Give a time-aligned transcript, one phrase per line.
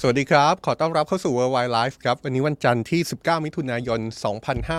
[0.00, 4.00] สวัสดีครับ ขอต้อนรับเข้าสู่ Worldwide Life ครับ วันนี้วันจันทร์ที่ 19 มิถุนายน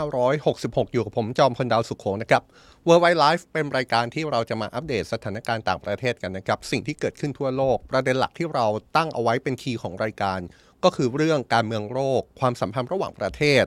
[0.07, 2.43] 2566 อยู่กับผมจอมพลดาวสุขโขนะครับ
[2.87, 10.39] Worldwide Life เป็นรายการที่เราจะมาอัปเดตสถานการณ์ต่างประเทศกันนะครับ สิ่งที่เกิดขึ้นทั่วโลก ประเด็นหลักที่เราตั้งเอาไว้เป็นคีย์ของรายการ
[10.83, 13.65] ก็คือเรื่องการเมืองโลกความสัมพันธ์ระหว่างประเทศ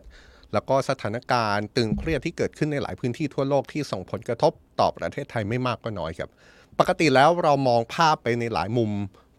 [0.53, 6.31] แล้วก็สถานการณ์ตึงเครียดที่เกิดขึ้นในหลายพื้นที่ทั่วโลกที่ส่งผลกระทบต่อประเทศไทยไม่มากก็น้อยครับ
[6.79, 8.93] ปกติแล้วเรามองภาพไปในหลายมุม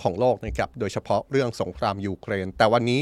[0.03, 3.01] ของโลกนะครับโดยเฉพาะเรื่องสงครามยูเครน แต่วันนี้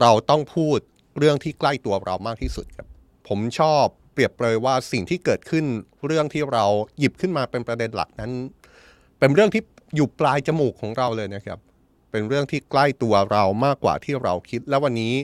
[0.00, 0.78] เราต้องพูด
[1.18, 2.86] เรื่องที่ใกล้ตัวเรามากที่สุดครับ
[3.28, 5.64] ผมชอบเปรียบเปรยว่าสิ่งที่เกิดขึ้น
[6.06, 6.64] เรื่องที่เรา
[6.98, 8.32] หยิบขึ้นมาเป็นประเด็นหลักนั้น
[9.18, 9.62] เป็นเรื่องที่
[9.94, 11.58] อยู่ปลายจมูกของเราเลยนะครับ
[12.10, 15.14] เป็นเรื่องที่ใกล้ตัวเรามากกว่าที่เราคิด และวันนี้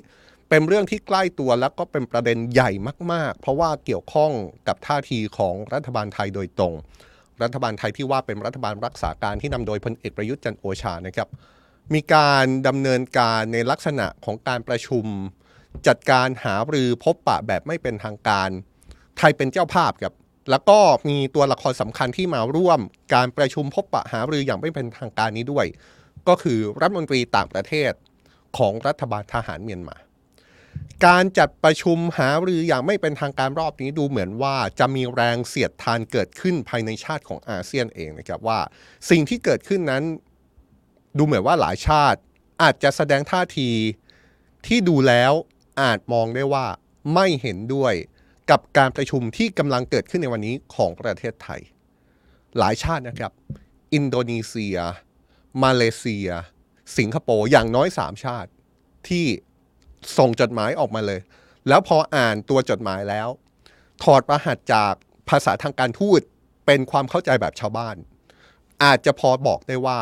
[0.49, 2.71] เป็นเรื่องที่ใกล้ตัวแล้วก็เป็นประเด็นใหญ่
[3.13, 4.33] มาก ๆ เพราะว่าเกี่ยวข้อง
[4.69, 6.75] กับท่าทีของรัฐบาลไทยโดยตรง
[7.43, 11.29] รัฐบาลไทยที่ว่าเป็นรัฐบาลรักษาการที่นำโดยพลเอกประยุทธ์จันโอชานะครับ
[11.95, 15.05] มีการดำเนินการในลักษณะของการประชุม
[15.87, 18.49] จัดการหารือพบปะแบบไม่เป็นทางการ
[19.19, 20.15] ไทยเป็นเจ้าภาพครับ
[20.51, 22.81] แล้วก็มีตัวละครสำคัญที่มาร่วม
[23.15, 25.67] การประชุมพบปะหารืออย่างไม่เป็นทางการนี้ด้วย
[26.29, 27.93] ก็คือรัฐมนตรีต่างประเทศ
[28.59, 29.97] ของรัฐบาลทหารเมียนมา
[31.07, 38.61] การจัดประชุมหารืออย่างไม่เป็นทางการรอบนี้ดูเหมือนว่าจะมีแรงเสียดทานเกิดขึ้นภายในชาติของอาเซียนเองนะครับว่า
[39.11, 40.03] สิ่งที่เกิดขึ้นนั้น
[41.19, 42.21] ดูเหมือนว่าหลายชาติ
[42.63, 43.71] อาจจะแสดงท่าที
[44.67, 45.33] ที่ดูแล้ว
[45.83, 46.67] อาจมองได้ว่า
[47.15, 47.95] ไม่เห็นด้วย
[48.51, 51.61] กับการประชุมที่กำลังเกิดขึ้นในวันนี้ของประเทศไทย
[52.59, 53.33] หลายชาตินะครับ
[53.95, 54.77] อินโดนีเซีย
[55.63, 56.29] มาเลเซีย
[56.99, 58.51] สิงคโปร์อย่างน้อยสามชาติ
[59.09, 59.27] ที่
[60.19, 61.21] ส่งจดหมายออกมาเลย
[61.69, 63.29] แล้วพออ่านตัวจดหมายแล้ว
[64.03, 64.95] ถอดรหัสจาก
[65.29, 66.21] ภาษาทางการทูต
[66.67, 67.97] เป็นความเข้าใจแบบชาวบ้าน
[68.85, 70.01] อาจจะพอบอกได้ว่า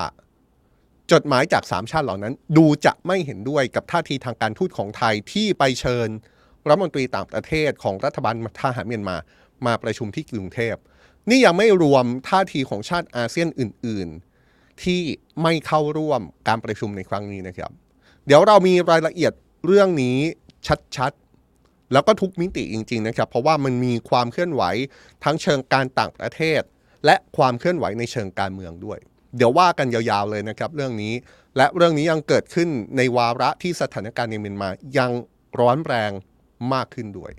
[1.13, 6.09] จดหมายจากสามชาติเหล่านั้น ดูจะไม่เห็นด้วยกับท่าทีทางการทูตของไทยที่ไปเชิญ
[6.69, 9.17] รัฐมนตรีต่างประเทศของรัฐบาลทหารเมียนมา
[9.67, 10.75] มาประชุมที่กรุงเทพ
[11.31, 14.09] นี่ยังไม่รวมท่าทีของชาติอาเซียนอื่น
[14.47, 15.03] ๆ ที่
[15.43, 17.73] ไม่เข้าร่วมการประชุมในครั้งนี้นะครับ
[18.27, 19.33] เดี๋ยวเรามีรายละเอียด
[19.67, 20.19] เรื่องนี้
[20.97, 24.63] ชัดๆ แล้วก็ทุกมิติจริง ๆ นะครับ เพราะว่ามันมีความเคลื่อนไหว
[25.25, 26.61] ทั้งเชิงการต่างประเทศ
[27.07, 28.99] และความเคลื่อนไหวในเชิงการเมืองด้วย
[29.37, 31.15] เดี๋ยวว่ากันยาวๆเลยนะครับ เรื่องนี้
[31.57, 34.69] และเรื่องนี้ยังเกิดขึ้นในวาระที่สถานการณ์ในเมียนมา
[34.99, 35.11] ยัง
[35.61, 36.13] ร้อนแรง
[36.73, 37.33] มากขึ้นด้วย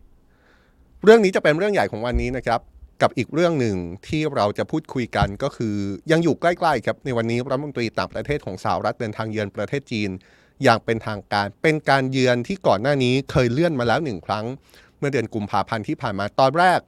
[1.04, 2.62] เรื่องนี้จะเป็นเรื่องใหญ่ของวันนี้นะครับ
[3.02, 3.76] กับอีกเรื่องหนึ่ง
[4.08, 5.76] ที่เราจะพูดคุยกันก็คือ
[6.12, 10.10] ยังอยู่ใกล้ๆครับในวันนี้รัฐมนตรีต่างประเทศของสหรัฐเดินทางเยือนประเทศจีน
[10.64, 14.46] อย่างเป็นทางการเป็นการเยือนที่ก่อนหน้านี้เคยเลื่อนมาแล้วหนึ่งครั้ง
[14.98, 16.80] เมื่อเดือนกุมภาพันธ์ที่ผ่านมาตอนแรก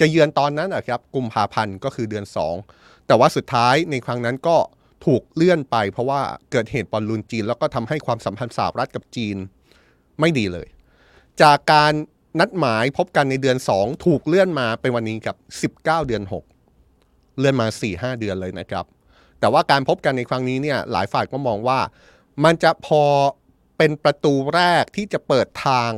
[0.00, 2.24] จะเยือนตอนนั้นนะครับกุมภาพันธ์ก็คือเดือน
[2.66, 4.56] 2 แต่ว่าสุดท้ายในครั้งนั้นก็
[5.06, 6.20] ถูกเลื่อนไป เพราะว่า
[6.50, 9.36] เกิดเหตุบอลลูนจีน แล้วก็ทำให้ความสัมพันธ์สหรัฐกับจีน
[10.20, 10.68] ไม่ดีเลย
[11.42, 11.92] จากการ
[12.40, 15.36] นัดหมายพบกันในเดือน 2 ถูกเลื่อนมาเป็นวันนี้กับ
[15.76, 16.22] 19 เดือน
[16.80, 18.84] 6 เลื่อนมา 4-5 เดือนเลยนะครับ
[19.40, 21.78] แต่ว่าการพบกันในครั้งนี้เนี่ยหลายฝ่ายก็มองว่า
[22.44, 23.02] มันจะพอ
[23.78, 25.90] เป็นประตูแรกที่จะเปิดทาง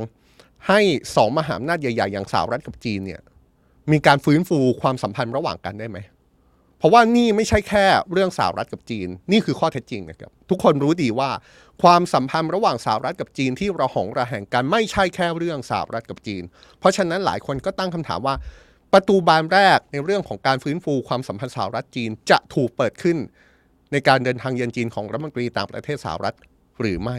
[0.67, 0.79] ให้
[1.15, 3.21] สองมหาอำนาจใหญ่ ๆ อย่างสหรัฐกับจีนเนี่ย
[3.91, 5.97] มีการฟื้นฟูความสัมพันธ์ระหว่างกันได้ไหม
[6.77, 11.29] เพราะว่านี่ไม่ใช่แค่เรื่องสหรัฐกับจีน นี่คือข้อเท็จจริงนะครับ ทุกคนรู้ดีว่า
[11.83, 16.43] ความสัมพันธ์ระหว่างสหรัฐกับจีนที่ระหองระแหงกันไม่ใช่แค่เรื่องสหรัฐกับจีน
[16.79, 18.35] เพราะฉะนั้นหลายคนก็ตั้งคำถามว่า
[18.93, 23.17] ประตูบานแรกในเรื่องของการฟื้นฟูความสัมพันธ์สหรัฐจีนจะถูกเปิดขึ้น
[23.93, 26.35] ในการเดินทางเยือนจีนของรัฐมนตรีต่างประเทศสหรัฐ
[26.79, 27.17] หรือไม่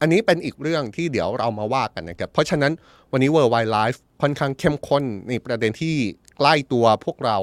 [0.00, 2.72] อันนี้เป็นอีกเรื่องที่เดี๋ยวเรามาว่ากันนะครับ เพราะฉะนั้น
[3.12, 5.96] วันนี้ World Wide Life ค่อนข้างเข้มข้นในประเด็นที่
[6.38, 7.38] ใกล้ตัวพวกเรา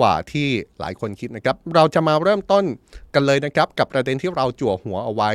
[0.00, 0.48] กว่าที่
[0.80, 2.64] หลายคนคิดนะครับ เราจะมาเริ่มต้น
[3.14, 5.30] กันเลยนะครับ กับประเด็นที่เราจั่วหัวเอาไว้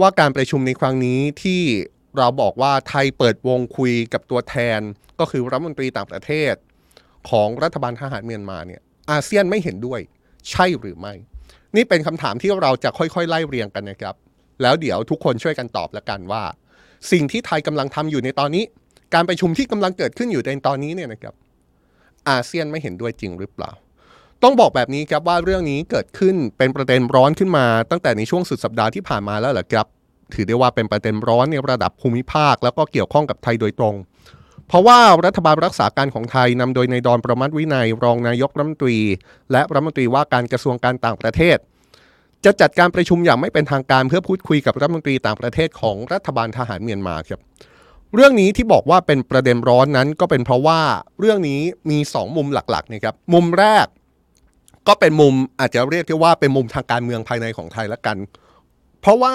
[0.00, 1.62] ว่าการประชุมในครั้งนี้ที่
[2.18, 4.80] เราบอกว่าไทยเปิดวงคุยกับตัวแทน
[5.18, 6.54] ก็คือรัฐมนตรีต่างประเทศ
[7.30, 8.80] ของรัฐบาลทหารเมียนมาเนี่ย
[9.10, 10.00] อาเซียนไม่เห็นด้วย
[10.50, 11.14] ใช่หรือไม่
[11.76, 14.14] นี่เป็นคำถามที่เราจะค่อยๆ ไล่เรียงกันนะครับ
[14.62, 16.42] แล้วเดี๋ยวทุกคนช่วยกันตอบแล้วกันว่า
[17.12, 18.64] สิ่งที่ไทยกำลังทำอยู่ในตอนนี้
[19.14, 21.34] การประชุมที่กำลังเกิดขึ้นอยู่ในตอนนี้เนี่ยนะครับ
[22.28, 23.70] อาเซียนไม่เห็นด้วยจริงหรือเปล่า
[24.42, 29.86] ต้องบอกแบบนี้ครับว่าเรื่องนี้เกิดขึ้นเป็นประเด็นร้อนขึ้นมา ตั้งแต่ในช่วงสุดสัปดาห์ที่ผ่านมาแล้วแหละครับ
[30.34, 33.94] ถือได้ว่าเป็นประเด็นร้อนในระดับภูมิภาค แล้วก็เกี่ยวข้องกับไทยโดยตรง
[34.72, 38.98] เพราะว่ารัฐบาลรักษาการของไทยนำโดยนายดอนประมัติวินัยรองนายกรัฐมนตรี
[39.52, 41.56] และรัฐมนตรีว่าการกระทรวงการต่างประเทศ
[42.44, 47.40] จะจัดการประชุมอย่างไม่เป็นทางการเพื่อพูดคุยกับรัฐมนตรีต่างประเทศของรัฐบาลทหารเมียนมาครับ
[48.14, 50.80] เรื่องนี้ที่บอกว่าเป็นประเด็นร้อนนั้นก็เป็นเพราะว่า
[51.20, 51.60] เรื่องนี้
[51.90, 53.86] มีสองมุมหลักๆนะครับมุมแรก
[54.88, 58.16] ก็เป็นมุมอาจจะเรียกได้ว่าเป็นมุมทางการเมืองภายในของไทยละกัน
[59.00, 59.34] เพราะว่า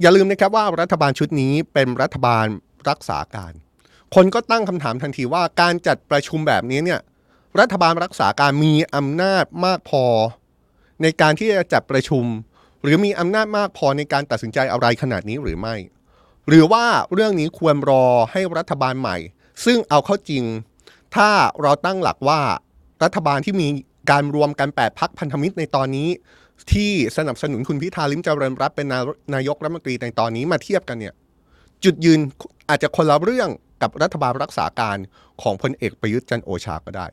[0.00, 2.46] อย่าลืมนะครับว่ารัฐบาลชุดนี้เป็นรัฐบาล
[2.88, 3.52] รักษาการ
[4.14, 7.00] คนก็ตั้งคำถามทันทีว่าการจัดประชุมแบบนี้เนี่ย
[7.60, 10.04] รัฐบาลรักษาการมีอำนาจมากพอ
[11.02, 12.24] ในการที่จะจัดประชุม
[12.82, 15.76] หรือมีอำนาจมากพอในการตัดสินใจอะไรขนาดนี้หรือไม่
[16.48, 19.16] หรือว่าเรื่องนี้ควรรอให้รัฐบาลใหม่
[19.64, 20.44] ซึ่งเอาเข้าจริง
[21.14, 21.28] ถ้า
[21.62, 22.40] เราตั้งหลักว่า
[23.02, 23.68] รัฐบาลที่มี
[24.10, 26.08] การรวมกันแปดพักพันธมิตรในตอนนี้
[26.72, 28.86] ที่สนับสนุนคุณพิธาลิมเจริญรัตเป็น
[29.34, 31.14] นายกรัฐมนตรีในตอนนี้มาเทียบกันเนี่ย
[31.84, 32.20] จุดยืน
[32.68, 33.48] อาจจะคนละเรื่อง
[33.82, 34.98] กับรัฐบาลรักษาการ
[35.42, 37.06] ของพลเอกประยุทธ์จันโอชาก็ได้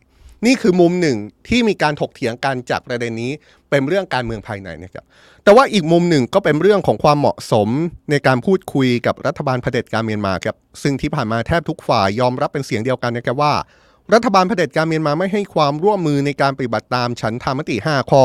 [0.45, 1.18] นี่คือมุมหนึ่ง
[1.48, 3.31] ที่มีการถกเถียงกันจากประเด็นนี้
[3.69, 5.06] เป็นเรื่องการเมืองภายในนะครับ
[5.44, 7.69] แต่ว่าอีกมุมหนึ่งก็เป็นเรื่องของความเหมาะสม
[8.12, 13.54] ในการพูดคุยกับรัฐบาลเผด็จการเมียนมาครับ ซึ่งที่ผ่านมาแทบทุกฝ่ายยอมรับเป็นเสียงเดียวกันนะครับว่า
[14.13, 18.24] รัฐบาลเผด็จการเมียนมาไม่ให้ความร่วมมือในการปฏิบัติตามฉันทามติ 5 ข้อ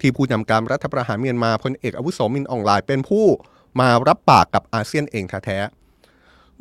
[0.00, 3.24] ที่ผู้นำการรัฐประหารเมียนมาพลเอกอาวุโสมินอ่องหล่ายเป็นผู้
[3.80, 5.85] มารับปากกับอาเซียนเองแท้ๆ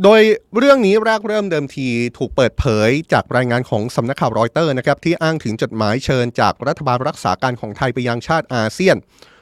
[0.03, 0.21] โดย
[0.57, 1.87] เรื่องนี้แรกเริ่มเดิมที
[2.17, 8.97] ถูกเปิดเผยจากรายงานของสำนักข่าวรอยเตอร์นะครับที่อ้างถึงจดหมายเชิญจากรัฐบาลรักษาการของไทยไปยังชาติอาเซียน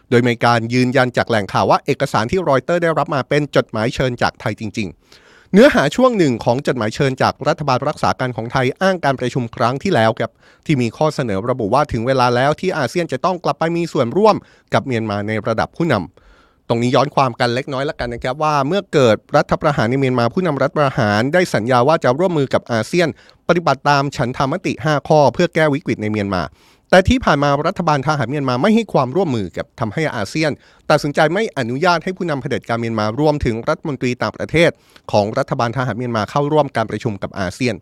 [0.10, 4.88] โดยมีการยืนยันจากแหล่งข่าวว่าเอกสารที่รอยเตอร์ได้รับมาเป็นจดหมายเชิญจากไทยจริง
[5.22, 10.32] ๆ เนื้อหาช่วงหนึ่งของจดหมายเชิญจากรัฐบาลรักษาการของไทยอ้างการประชุมครั้งที่แล้วครับ
[10.66, 14.36] ที่มีข้อเสนอระบุว่าถึงเวลาแล้วที่อาเซียนจะต้องกลับไปมีส่วนร่วม
[14.74, 16.23] กับเมียนมาในระดับผู้นำ
[16.70, 23.08] ตรงนี้ย้อนความกันเล็กน้อยล้วกันนะครับว่าเมื่อเกิดรัฐประหารในเมียนมาผู้นำรัฐประหารได้สัญญาว่าจะร่วมมือกับอาเซียน
[23.48, 26.42] ปฏิบัติตามฉันทามติ 5 ข้อเพื่อแก้วิกฤตในเมียนมา
[26.90, 30.52] แต่ที่ผ่านมารัฐบาลทหารเมียนมาไม่ให้ความร่วมมือกับทำให้อาเซียน
[30.90, 34.72] ตัดสินใจไม่อนุญาตให้ผู้นำเผด็จการเมียนมารวมถึงรัฐมนตรีต่างประเทศ
[35.12, 37.76] ของรัฐบาลทหารเมียนมาเข้าร่วมการประชุมกับอาเซียน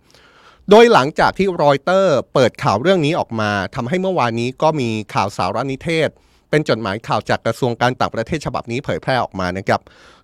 [0.69, 6.09] โดยหลังจากที่รอยเตอร์เปิดข่าวเรื่องนี้ออกมาทำให้เมื่อวานนี้ก็มีข่าวสารนิเทศ
[6.51, 9.81] เป็นจดหมายข่าวจากกระทรวงการต่างประเทศฉบับนี้เผยแพร่ออกมานะครับ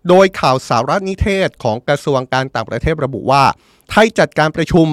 [0.07, 3.43] โดยข่าวสารนิเทศของกระทรวงการต่างประเทศระบุว่า
[3.89, 4.87] ไทยจัดการประชุม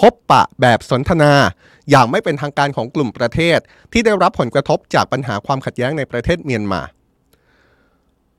[0.00, 1.32] พบปะแบบสนทนา
[1.90, 3.58] อย่างไม่เป็นทางการของกลุ่มประเทศ
[3.92, 6.82] ที่ได้รับผลกระทบจากปัญหาความขัดแย้งในประเทศเมียนมา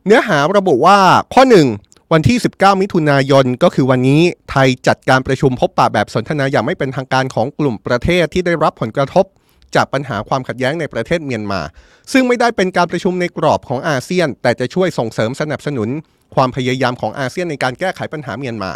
[0.05, 0.97] เนื้อหาระบุว่า
[1.33, 1.43] ข้อ
[1.77, 9.25] 1 วันที่ 19 มิถุนายนก็คือวันนี้ไทยจัดการประชุมพบปะแบบสนทนาอย่างไม่เป็นทางการของกลุ่มประเทศที่ได้รับผลกระทบ
[9.75, 11.61] จากปัญหาความขัดแย้งในประเทศเมียนมา
[12.11, 15.89] ซึ่งไม่ได้เป็นการประชุมในกรอบของอาเซียน แต่จะช่วยส่งเสริมสนับสนุน
[16.35, 18.71] ความพยายามของอาเซียนในการแก้ไขปัญหาเมียนมา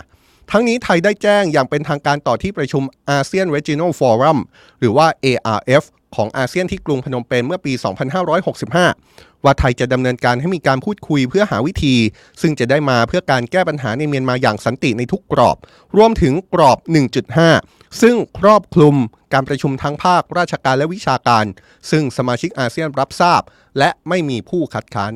[0.51, 4.37] ทั้งนี้ไทยได้แจ้งอย่างเป็นทางการต่อที่ประชุมอาเซียน Regional Forum
[4.79, 5.83] หรือว่า ARF
[6.15, 7.73] ของอาเซียนที่กรุงพนมเปญเมื่อปี
[8.57, 11.95] 2565 ว่าไทยจะดำเนินการให้มีการพูดคุยเพื่อหาวิธี
[12.41, 15.57] ซึ่งจะได้มาเพื่อการแก้ปัญหาในเมียนมาอย่างสันติในทุกกรอบ
[15.97, 16.77] รวมถึงกรอบ
[17.35, 18.95] 1.5 ซึ่งครอบคลุม
[19.33, 21.45] การประชุมทั้งภาคราชการและวิชาการ
[21.91, 23.41] ซึ่งสมาชิกอาเซียนรับทราบ
[23.79, 25.11] และไม่มีผู้คัดค้าน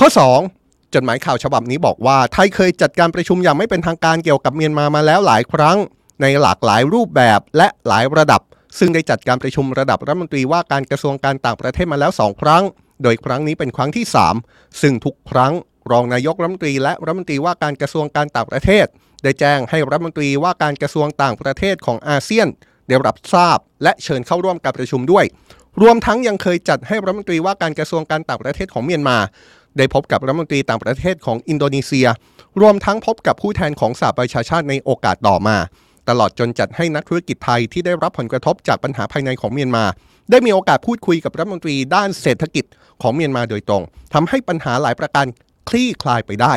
[0.00, 0.08] ข้อ
[0.50, 5.78] 2 จดหมายข่าวฉบับนี้บอกว่า ไทยเคยจัดการประชุมอย่างไม่เป็นทางการเกี่ยวกับเมียนมามาแล้วหลายครั้ง
[6.22, 8.40] ในหลากหลายรูปแบบและหลายระดับ
[8.78, 12.62] ซึ่งได้จัดการประชุมระดับรัฐมนตรีว่าการกระทรวงการต่างประเทศมาแล้วสองครั้ง
[13.02, 14.04] โดยครั้งนี้เป็นครั้งที่
[14.42, 15.52] 3 ซึ่งทุกครั้ง
[15.90, 18.86] รองนายกรัฐมนตรีและรัฐมนตรีว่าการกระทรวงการต่างประเทศ
[19.22, 22.48] ได้แจ้งให้รัฐมนตรีว่าการกระทรวงต่างประเทศของอาเซียน
[22.88, 25.24] ได้รับทราบ และเชิญเข้าร่วมการประชุมด้วย
[25.82, 29.18] รวมทั้งยังเคยจัดให้รัฐมนตรีว่าการกระทรวงการต่างประเทศของเมียนมา
[29.78, 32.06] ได้พบกับรัฐมนตรีต่างประเทศของอินโดนีเซีย
[32.60, 35.56] รวมทั้งพบกับผู้แทนของสหประชาชาติในโอกาสต่อมา
[36.08, 39.84] ตลอดจนจัดให้นักธุรกิจไทยที่ได้รับผลกระทบจากปัญหาภายในของเมียนมา
[40.30, 42.64] ได้มีโอกาสพูดคุยกับรัฐมนตรีด้านเศรษฐกิจ
[43.02, 43.82] ของเมียนมาโดยตรง
[44.14, 45.26] ทำให้ปัญหาหลายประการ
[45.68, 46.54] คลี่คลายไปได้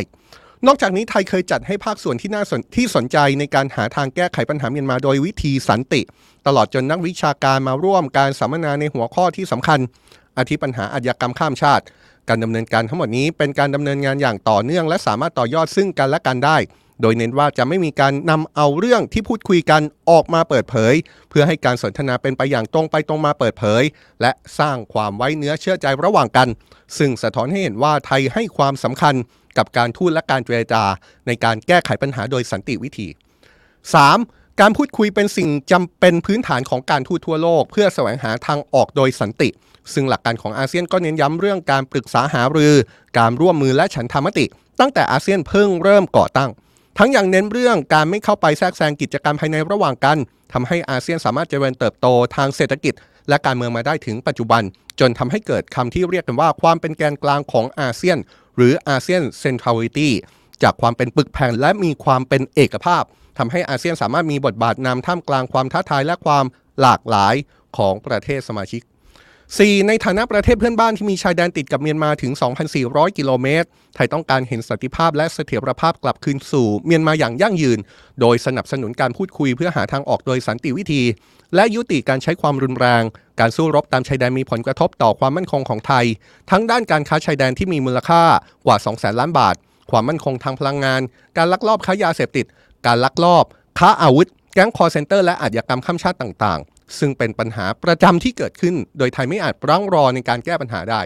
[0.68, 6.02] นอกจากนี้ไทยเคยจัดให้ภาคส่วนที่น่าสนที่สนใจในการหาทางแก้ไขปัญหาเมียนมาโดยวิธีสันติ
[6.48, 9.80] ตลอดจนนักวิชาการมาร่วมการสัมมนาในหัวข้อที่สำคัญ
[10.38, 11.84] อาทิปัญหาอาชญากรรมข้ามชาติ
[12.30, 16.58] การดำเนินการทั้งหมดนี้เป็นการดำเนินงานอย่างต่อเนื่อง และสามารถต่อยอดซึ่งกันและกันได้
[17.02, 20.94] โดยเน้นว่าจะไม่มีการนำเอาเรื่องที่พูดคุยกันออกมาเปิดเผย
[21.30, 23.84] เพื่อให้การสนทนาเป็นไปอย่างตรงไปตรงมาเปิดเผย
[24.22, 26.48] และสร้างความไว้เนื้อเชื่อใจระหว่างกัน
[26.98, 29.16] ซึ่งสะท้อนให้เห็นว่าไทยให้ความสำคัญ
[29.58, 30.84] กับการทูตและการเจรจา
[31.28, 33.08] ในการแก้ไขปัญหาโดยสันติวิธี
[33.84, 34.62] 3.
[34.62, 39.50] การพูดคุยเป็นสิ่งจำเป็นพื้นฐานของการทูตทั่วโลก เพื่อแสวงหาทางออกโดยสันติ
[39.94, 42.74] ซึ่งหลักการของอาเซียนก็เน้นย้ำเรื่องการปรึกษาหารือ
[43.18, 44.46] การร่วมมือและฉันทามติ
[44.80, 46.50] ตั้งแต่อาเซียนเพิ่งเริ่มก่อตั้ง
[47.04, 50.18] ทั้งอย่างเน้นเรื่องการไม่เข้าไปแทรกแซงกิจกรรมภายในระหว่างกัน
[50.54, 52.94] ทำให้อาเซียนสามารถเจริญเติบโตทางเศรษฐกิจ
[53.30, 54.62] และการเมืองมาได้ถึงปัจจุบัน
[55.00, 58.18] จนทำให้เกิดคำที่เรียกกันว่าความเป็นแกนกลางของอาเซียน
[58.56, 60.14] หรืออาเซียนเซนทรัลิตี้
[60.64, 63.04] จากความเป็นปึกแผ่นและมีความเป็นเอกภาพ
[63.38, 66.46] ทำให้อาเซียนสามารถมีบทบาทนำท่ามกลางความท้าทายและความ
[66.82, 67.36] หลากหลาย
[67.78, 68.82] ของประเทศสมาชิก
[69.60, 69.88] 4.
[69.88, 72.32] ในฐานะประเทศเพื่อนบ้านที่มีชายแดนติดกับเมียนมาถึง
[72.76, 77.80] 2,400 กิโลเมตร ไทยต้องการเห็นสันติภาพและเสถียรภาพกลับคืนสู่เมียนมาอย่างยั่งยืน
[78.22, 81.04] โดยสนับสนุนการพูดคุยเพื่อหาทางออกโดยสันติวิธี
[81.56, 83.04] และยุติการใช้ความรุนแรง
[83.40, 86.06] การสู้รบตามชายแดนมีผลกระทบต่อความมั่นคงของไทย
[86.52, 88.24] ทั้งด้านการค้าชายแดนที่มีมูลค่า
[88.66, 89.56] กว่า 200,000 ล้านบาท
[89.92, 91.02] ความมั่นคงทางพลังงาน
[91.38, 92.46] การลักลอบค้ายาเสพติด
[92.86, 93.46] การลักลอบ
[93.80, 96.62] ค้าอาวุธ แก๊งคอลเซนเตอร์และอาชญากรรมข้ามชาติต่าง
[97.00, 101.02] ซึ่งเป็นปัญหาประจำที่เกิดขึ้น โดยไทยไม่อาจรั้งรอในการแก้ปัญหาได้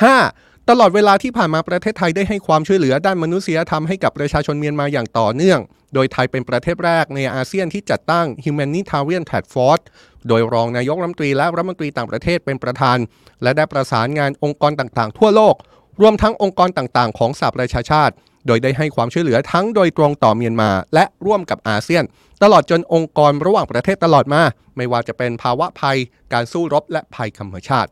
[0.00, 0.68] 5.
[0.70, 5.60] ตลอดเวลาที่ผ่านมาประเทศไทยได้ให้ความช่วยเหลือด้านมนุษยธรรมให้กับประชาชนเมียนมาอย่างต่อเนื่อง
[5.94, 9.84] โดยไทยเป็นประเทศแรกในอาเซียนที่จัดตั้ง Humanitarian Task Force
[10.28, 12.98] โดยรองนายกรัฐมนตรีและรัฐมนตรีต่างประเทศเป็นประธาน
[13.42, 15.54] และได้ประสานงานองค์กรต่างๆ ทั่วโลก
[16.00, 18.14] รวมทั้งองค์กรต่างๆ ของสหประชาชาติ
[18.46, 22.04] โดยได้ให้ความช่วยเหลือทั้งโดยตรงต่อเมียนมา และร่วมกับอาเซียน
[22.42, 24.42] ตลอดจนองค์กรระหว่างประเทศตลอดมา
[24.76, 25.98] ไม่ว่าจะเป็นภาวะภัย
[26.32, 27.90] การสู้รบและภัยธรรมชาติ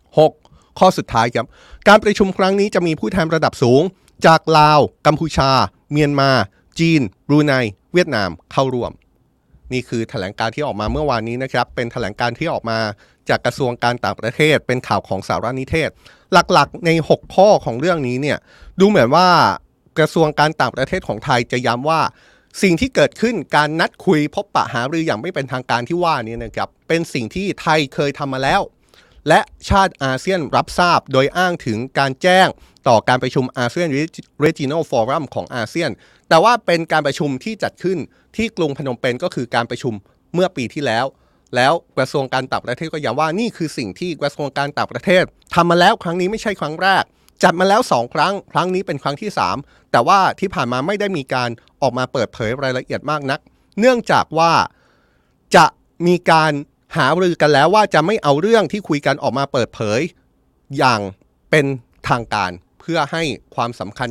[0.00, 0.78] 6.
[0.78, 1.46] ข้อสุดท้ายครับ
[1.88, 3.82] การประชุมครั้งนี้จะมีผู้แทนระดับสูง
[4.26, 5.50] จากลาว กัมพูชา
[5.92, 6.30] เมียนมา
[6.78, 7.52] จีน บรูไน
[7.92, 8.92] เวียดนาม เข้าร่วม
[9.72, 12.78] นี่คือแถลงการที่ออกมาเมื่อวานนี้นะครับ เป็นแถลงการที่ออกมา
[13.28, 15.90] จากกระทรวงการต่างประเทศ เป็นข่าวของสารนิเทศ
[16.32, 18.38] หลักๆ ใน 6 ข้อของเรื่องนี้เนี่ย
[18.80, 19.28] ดูเหมือนว่า
[19.98, 22.00] กระทรวงการต่างประเทศของไทยจะย้ำว่า
[22.62, 28.60] สิ่งที่เกิดขึ้นการนัดคุยพบปะหารืออย่างไม่เป็นทางการที่ว่านี้นะครับเป็นสิ่งที่ไทยเคยทำมาแล้ว
[29.28, 32.48] และชาติอาเซียนรับทราบโดยอ้างถึงการแจ้ง
[32.88, 33.88] ต่อการประชุมอาเซียน
[34.44, 35.90] Regional Forum ของอาเซียน
[36.28, 37.98] แต่ว่าเป็นการประชุมที่จัดขึ้น
[38.36, 39.94] ที่กรุงพนมเปญก็คือการประชุม
[40.34, 41.06] เมื่อปีที่แล้ว
[41.56, 45.24] แล้วกระทรวงการต่างประเทศก็ย้ำว่านี่คือสิ่งที่กระทรวงการต่างประเทศ
[45.54, 47.04] ทำมาแล้วครั้งนี้ไม่ใช่ครั้งแรก
[47.42, 51.50] จัดมาแล้ว 2 ครั้ง ครั้งนี้เป็นครั้งที่ 3 แต่ว่าที่ผ่านมาไม่ได้มีการ
[51.82, 53.40] ออกมาเปิดเผยรายละเอียดมากนัก
[53.78, 54.52] เนื่องจากว่า
[55.56, 55.66] จะ
[56.06, 56.52] มีการ
[56.96, 60.00] หารือกันแล้วว่าจะไม่เอาเรื่องที่คุยกันออกมาเปิดเผย
[60.78, 61.00] อย่าง
[61.50, 61.66] เป็น
[62.08, 62.50] ทางการ
[62.80, 63.22] เพื่อให้
[63.54, 64.08] ความสำคัญ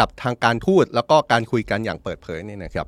[0.00, 2.86] กับทางการทูตแล้วก็การคุยกันอย่างเปิดเผยนี่นะครับ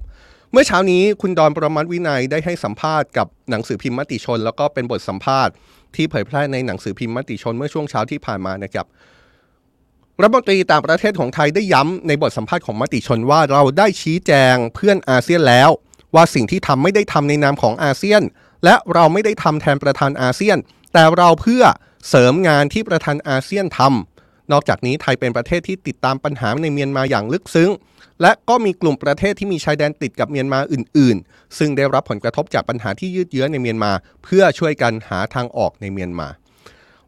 [0.52, 5.52] เมื่อเช้านี้คุณดอนประมัติวินัยได้ให้สัมภาษณ์กับหนังสือพิมพ์มติชน แล้วก็เป็นบทสัมภาษณ์
[5.96, 8.86] ที่เผยแพร่ในหนังสือพิมพ์มติชนเมื่อช่วงเช้าที่ผ่านมานะครับ
[10.22, 15.70] รัฐมนตรีต่างประเทศของไทยได้ย้ำในบทสัมภาษณ์ของมติชนว่าเราได้ชี้แจงเพื่อนอาเซียนแล้ว
[16.14, 18.22] ว่าสิ่งที่ทำไม่ได้ทำในนามของอาเซียน
[18.64, 20.58] และเราไม่ได้ทำแทนประธานอาเซียน
[20.92, 21.62] แต่เราเพื่อ
[22.08, 27.70] เสริมงานที่ประธานอาเซียนทำนอกจากนี้ไทยเป็นประเทศที่ติดตามปัญหาในเมียนมาอย่างลึกซึ้ง
[28.22, 33.92] และก็มีกลุ่มประเทศที่มีชายแดนติดกับเมียนมาอื่น ๆ ซึ่งได้รับผลกระทบจากปัญหาที่ยืดเยื้อในเมียนมา
[34.24, 36.28] เพื่อช่วยกันหาทางออกในเมียนมา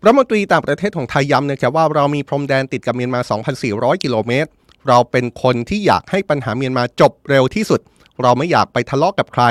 [0.04, 3.20] รัฐมนตรีต่างประเทศของไทยย้ำนะครับว่าเรามีพรมแดนติดกับเมียนมา
[3.62, 4.50] 2,400 กิโลเมตร
[4.88, 7.80] เราเป็นคนที่อยากให้ปัญหาเมียนมาจบเร็วที่สุด
[8.22, 9.44] เราไม่อยากไปทะเลาะกกับใคร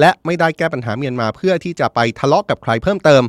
[0.00, 3.22] และไม่ได้แก้ปัญหาเมียนมาเพื่อที่จะไปทะเลาะกกับใครเพิ่มเติม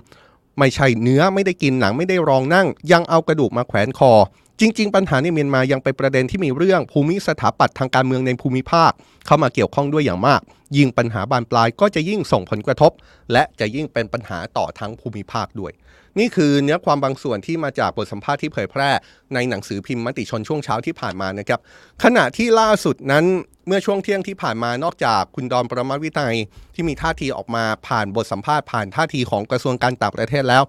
[0.59, 4.13] ไม่ใช่เนื้อไม่ได้กินหนังไม่ได้รองนั่ง ยังเอากระดูกมาแขวนคอ
[4.59, 8.91] จริง ๆ ปัญหาในเมียนมายังเป็นประเด็นที่มีเรื่องภูมิสถาปัตย์ทางการเมืองในภูมิภาค
[9.25, 10.41] เข้ามาเกี่ยวข้องด้วยอย่างมาก
[10.77, 12.91] ยิ่งปัญหาบานปลายก็จะยิ่งส่งผลกระทบ
[13.31, 15.71] และจะยิ่งเป็นปัญหาต่อทั้งภูมิภาคด้วย
[16.19, 18.89] นี่คือเนื้อความบางส่วนที่มาจากบทสัมภาษณ์ที่เผยแพร่
[19.33, 21.59] ในหนังสือพิมพ์มติชนช่วงเช้าที่ผ่านมานะครับ
[22.03, 23.25] ขณะที่ล่าสุดนั้น
[23.67, 26.35] เมื่อช่วงเที่ยงที่ผ่านมานอกจากคุณดอนประมาวินัย
[26.75, 30.63] ที่มีท่าทีออกมาผ่านบทสัมภาษณ์ผ่านท่าทีของกระทรวงการต่างประเทศแล้ว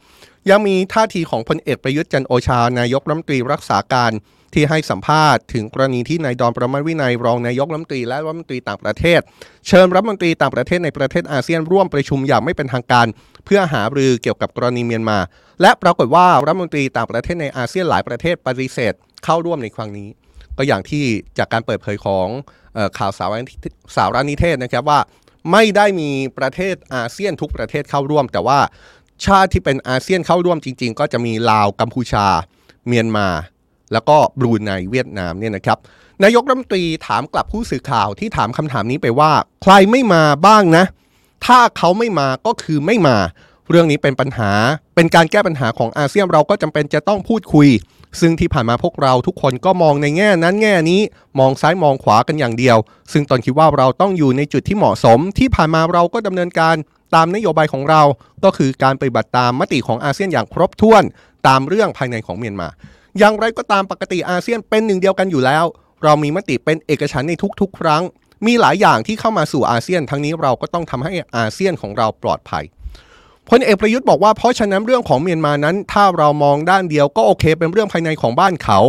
[0.51, 4.13] ยังมีท่าทีของพลเอกประยุทธ์จันโอชานายกรัฐมนตรีรักษาการ
[4.57, 9.21] ที่ให้สัมภาษณ์ถึงกรณีที่นายดอนประมาทวินัยรองนายกรัฐมนตรีและรัฐมนตรีต่างประเทศ
[9.67, 13.07] เชิญรัฐมนตรีต่างประเทศในประเทศอาเซียนร่วมประชุมอย่างไม่เป็นทางการ
[13.45, 15.19] เพื่อหารือเกี่ยวกับกรณีเมียนมา
[15.61, 18.95] และปรากฏว่ารัฐมนตรีต่างประเทศในอาเซียนหลายประเทศปฏิเสธ
[19.25, 20.09] เข้าร่วมในครั้งนี้
[20.57, 21.05] ก็อย่างที่
[21.39, 22.27] จากการเปิดเผยของ
[22.77, 23.43] ออข่าวสาร
[23.97, 25.01] สารนิเทศนะครับว่า
[25.53, 28.59] ไม่ได้มีประเทศอาเซียนทุกประเทศเข้าร่วม แต่ว่า
[29.27, 32.27] ชาติที่เป็นอาเซียนเข้าร่วมจริง ๆ ก็จะมีลาวกัมพูชา
[32.89, 33.29] เมียนมา
[33.93, 35.79] แล้วก็บรูไนเวียดนามเนี่ยนะครับ
[36.25, 40.85] นายกรัฐมนตรีถามกลับผู้สื่อข่าวที่ถามคำถามนี้ไปว่า ใครไม่มาบ้างนะ
[41.47, 43.17] ถ้าเขาไม่มาก็คือไม่มา
[43.71, 44.53] เรื่องนี้เป็นปัญหา
[44.95, 47.69] เป็นการแก้ปัญหาของอาเซียนเราก็จำเป็นจะต้องพูดคุย
[48.21, 51.01] ซึ่งที่ผ่านมาพวกเราทุกคนก็มองในแง่นั้นแง่นี้
[51.39, 52.77] มองซ้ายมองขวากันอย่างเดียว
[53.13, 56.77] ซึ่งตอนคิดว่าเราต้องอยู่ในจุดที่เหมาะสม ที่ผ่านมาเราก็ดำเนินการ
[57.15, 58.03] ตามนโยบายของเรา
[58.45, 61.03] ก็คือการปฏิบัติตามมติของอาเซียนอย่างครบถ้วน
[61.47, 62.69] ตามเรื่องภายในของเมียนมา
[63.19, 65.65] อย่างไรก็ตามปกติอาเซียนเป็นหนึ่งเดียวกันอยู่แล้ว
[66.05, 68.03] เรามีมติเป็นเอกฉันในทุกๆ ครั้ง
[68.47, 72.65] มีหลายอย่างที่เข้ามาสู่อาเซียน ทั้งนี้เราก็ต้องทำให้อาเซียนของเราปลอดภัย
[73.49, 78.81] พลเอกประยุทธ์บอกว่าเพราะฉะนั้นเรื่องของเมียนมานั้น ถ้าเรามองด้านเดียวก็โอเค เป็นเรื่องภายในของบ้านเขา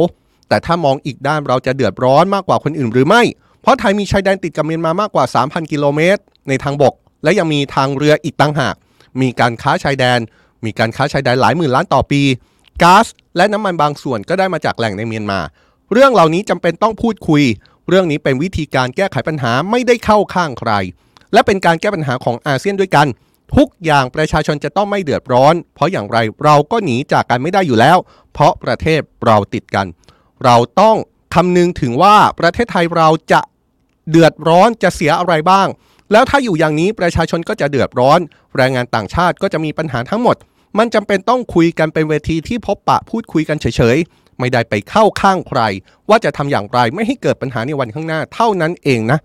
[0.50, 3.22] แต่ถ้ามองอีกด้านเราจะเดือดร้อนมากกว่าคนอื่นหรือไม่
[3.62, 6.94] เพราะไทยมีชายแดนติดกับเมียนมามากกว่า 3,000 กิโลเมตร ในทางบก
[7.24, 8.76] และยังมีทางเรืออีกต่างหาก
[9.22, 10.20] มีการค้าชายแดน
[10.66, 12.22] มีการค้าชายแดนหลายหมื่นล้านต่อปี
[12.82, 13.06] ก๊าซ
[13.38, 15.40] และน้ำมันบางส่วนก็ได้มาจากแหล่งในเมียนมา
[15.94, 17.44] เรื่องเหล่านี้จำเป็นต้องพูดคุย
[17.90, 20.72] เรื่องนี้เป็นวิธีการแก้ไขปัญหาไม่ได้เข้าข้างใคร
[21.34, 23.08] และเป็นการแก้ปัญหาของอาเซียนด้วยกัน
[23.56, 27.98] ทุกอย่างประชาชนจะต้องไม่เดือดร้อน เพราะอย่างไรเราก็หนีจากกันไม่ได้อยู่แล้ว
[28.34, 29.86] เพราะประเทศเราติดกัน
[30.44, 30.96] เราต้อง
[31.36, 33.42] คำนึงถึงว่าประเทศไทยเราจะ
[34.10, 35.68] เดือดร้อนจะเสียอะไรบ้าง
[36.12, 38.20] แล้วถ้าอยู่อย่างนี้ประชาชนก็จะเดือดร้อน
[38.58, 40.36] แรงงานต่างชาติก็จะมีปัญหาทั้งหมด
[40.78, 45.62] มันจำเป็นต้องคุยกันเป็นเวทีที่พบปะพูดคุยกันเฉยๆ ไม่ได้ไปเข้าข้างใคร
[46.10, 49.20] ว่าจะทำอย่างไรไม่ให้เกิดปัญหาในวันข้างหน้าเท่านั้นเองนะ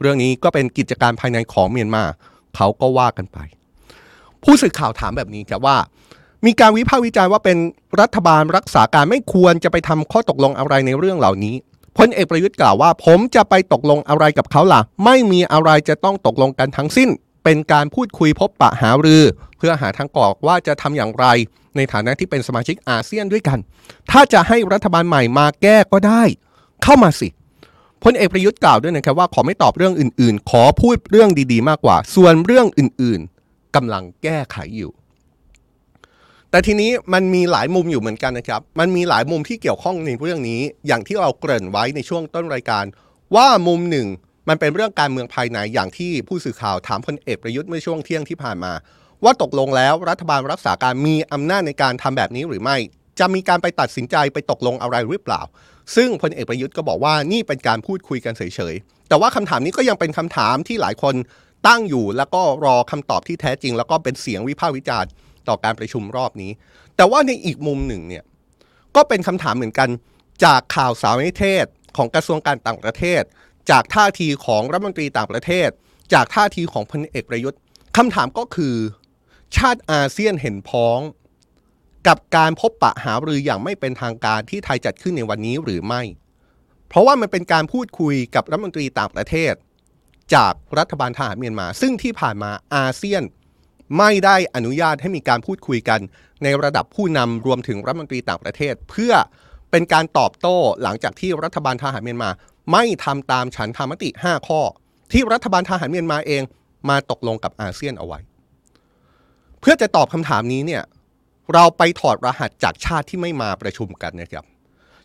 [0.00, 2.04] เรื่องนี้ก็เป็นกิจการภายในของเมียนมา
[2.56, 3.38] เขาก็ว่ากันไป
[4.42, 5.76] ผู้สื่อข่าวถามแบบนี้ครับว่า
[6.46, 7.58] มีการวิพากษ์วิจารณ์ว่าเป็น
[8.00, 11.54] รัฐบาลรักษาการไม่ควรจะไปทำข้อตกลงอะไรในเรื่องเหล่านี้
[11.98, 17.08] พลเอกประยุทธ์กล่าวว่า ผมจะไปตกลงอะไรกับเขาล่ะ ไม่มีอะไรจะต้องตกลงกันทั้งสิ้น
[17.50, 19.24] เป็นการพูดคุยพบปะหารือ
[19.58, 21.26] เพื่อหาทางออกว่าจะทำอย่างไร
[21.76, 23.58] ในฐานะที่เป็นสมาชิกอาเซียนด้วยกัน
[24.10, 26.22] ถ้าจะให้รัฐบาลใหม่มาแก้ก็ได้
[26.82, 27.28] เข้ามาสิ
[28.04, 34.92] พลเอกประยุทธ์กล่าวด้วยนะครับว่าขอไม่ตอบเรื่องอื่น ๆ ขอพูดเรื่องดีๆ มากกว่า ส่วนเรื่องอื่นๆกำลังแก้ไขอยู่
[36.50, 42.84] แต่ทีนี้มันมีหลายมุมอยู่เหมือนกันนะครับ มันมีหลายมุมที่เกี่ยวข้องในเรื่องนี้ อย่างที่เราเกริ่นไว้ในช่วงต้นรายการ
[43.36, 44.08] ว่ามุมหนึ่ง
[44.48, 48.72] มันเป็นเรื่องการเมืองภายในอย่างที่ผู้สื่อข่าวถามพลเอกประยุทธ์เมื่อช่วงเที่ยงที่ผ่านมา
[49.24, 52.76] ว่าตกลงแล้วรัฐบาลรักษาการมีอำนาจในการทำแบบนี้หรือไม่
[53.18, 55.42] จะมีการไปตัดสินใจไปตกลงอะไรหรือเปล่า
[55.96, 61.14] ซึ่งพลเอกประยุทธ์ก็บอกว่านี่เป็นการพูดคุยกันเฉยๆแต่ว่าคำถามนี้ก็ยังเป็นคำถามที่หลายคน
[61.66, 65.10] ตั้งอยู่แล้วก็รอคำตอบที่แท้จริง แล้วก็เป็นเสียงวิพากษ์วิจารณ์
[65.48, 66.50] ต่อการประชุมรอบนี้
[66.96, 68.24] แต่ว่าในอีกมุมหนึ่งเนี่ย
[68.96, 69.88] ก็เป็นคำถามเหมือนกัน
[70.44, 73.22] จากข่าวสารนิเทศของกระทรวงการต่างประเทศ
[73.70, 75.68] จากท่าทีของรัฐมนตรีต่างประเทศ
[76.12, 77.58] จากท่าทีของพลเอกประยุทธ์
[77.96, 78.74] คำถามก็คือ
[79.56, 80.98] ชาติอาเซียนเห็นพ้อง
[82.08, 86.02] กับการพบปะหารืออย่างไม่เป็นทางการที่ไทยจัดขึ้นในวันนี้หรือไม่
[86.88, 89.54] เพราะว่ามันเป็นการพูดคุยกับรัฐมนตรีต่างประเทศ
[90.34, 93.22] จากรัฐบาลทหารเมียนมา ซึ่งที่ผ่านมาอาเซียน
[93.98, 96.00] ไม่ได้อนุญาตให้มีการพูดคุยกัน
[96.42, 99.12] ในระดับผู้นำรวมถึงรัฐมนตรีต่างประเทศ เพื่อ
[99.70, 102.30] เป็นการตอบโต้หลังจากที่รัฐบาลทหารเมียนมา
[102.72, 104.60] ไม่ทำตามฉันทามติ 5 ข้อ
[105.12, 106.42] ที่รัฐบาลทหารเมียนมาเอง
[106.88, 108.18] มาตกลงกับอาเซียนเอาไว้
[109.60, 110.82] เพื่อจะตอบคำถามนี้เนี่ย
[111.54, 114.44] เราไปถอดรหัสจากชาติที่ไม่มาประชุมกันนะครับ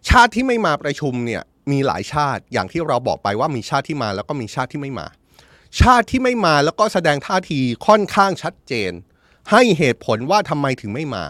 [0.10, 5.08] ชาติที่ไม่มาประชุมเนี่ยมีหลายชาติอย่างที่เราบอกไปว่ามีชาติที่มาแล้วก็มีชาติที่ไม่มา
[5.82, 8.92] ชาติที่ไม่มาแล้วก็แสดงท่าทีค่อนข้างชัดเจน
[9.52, 11.26] ให้เหตุผลว่าทำไมถึงไม่มา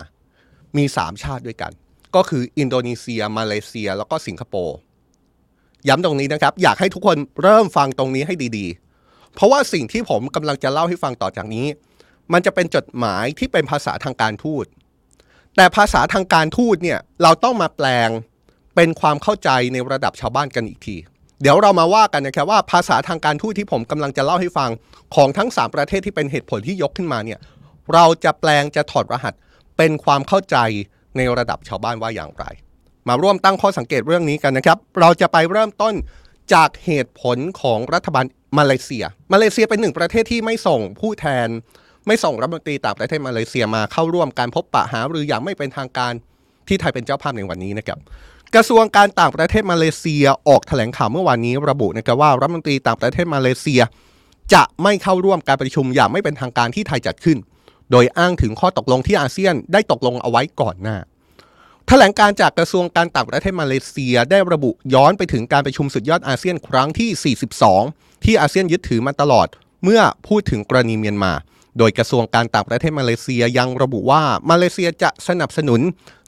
[0.77, 1.71] มี 3 ชาติด้วยกัน
[2.15, 4.77] ก็คืออินโดนีเซีย มาเลเซีย แล้วก็สิงคโปร์
[5.87, 11.67] ย้ำตรงนี้นะครับ อยากให้ทุกคนเริ่มฟังตรงนี้ให้ดีๆ เพราะว่าสิ่งที่ผมกำลังจะเล่าให้ฟังต่อจากนี้
[12.33, 14.65] มันจะเป็นจดหมายที่เป็นภาษาทางการทูต
[15.55, 18.09] แต่ภาษาทางการทูตเนี่ยเราต้องมาแปลง
[18.75, 20.95] เป็นความเข้าใจในระดับชาวบ้านกันอีกที
[21.41, 24.69] เดี๋ยวเรามาว่ากันนะครับว่าภาษาทางการทูตที่ผมกำลังจะเล่าให้ฟัง
[25.15, 27.39] ของทั้ง 3 ประเทศที่เป็นเหตุผลที่ยกขึ้นมาเนี่ย
[27.93, 29.33] เราจะแปลงจะถอดรหัส
[29.77, 30.57] เป็นความเข้าใจ
[31.17, 32.45] ในระดับชาวบ้านว่าอย่างไร
[33.07, 35.93] มาร่วมตั้งข้อสังเกตเรื่องนี้กันนะครับ เราจะไปเริ่มต้น
[36.53, 38.25] จากเหตุผลของรัฐบาล
[38.57, 41.47] มาเลเซีย มาเลเซียเป็นหนึ่งประเทศที่ไม่ส่งผู้แทน
[42.07, 46.13] ไม่ส่งรัฐมนตรีต่างประเทศมาเลเซียมาเข้าร่วมการพบปะหารืออย่างไม่เป็นทางการ
[46.67, 47.99] ที่ไทยเป็นเจ้าภาพในวันนี้นะครับ
[48.55, 53.81] กระทรวงการต่างประเทศมาเลเซียออกแถลงข่าวเมื่อวานนี้ระบุนะครับว่ารัฐมนตรีต่างประเทศมาเลเซีย
[54.53, 57.37] จะไม่เข้าร่วมการประชุมอย่างไม่เป็นทางการที่ไทยจัดขึ้น
[57.91, 60.97] โดยอ้างถึงข้อตกลงที่อาเซียนได้ตกลงเอาไว้ก่อนหน้า
[61.87, 67.35] แถลงการจากกระทรวงการต่างประเทศมาเลเซียได้ระบุย้อนไปถึงการประชุมสุดยอดอาเซียนครั้งที่
[67.79, 69.47] 42 ที่อาเซียนยึดถือมาตลอด
[69.83, 71.33] เมื่อพูดถึงกรณีเมียนมา
[71.77, 75.81] โดยกระทรวงการต่างประเทศมาเลเซียยังระบุว่ามาเลเซียจะสนับสนุน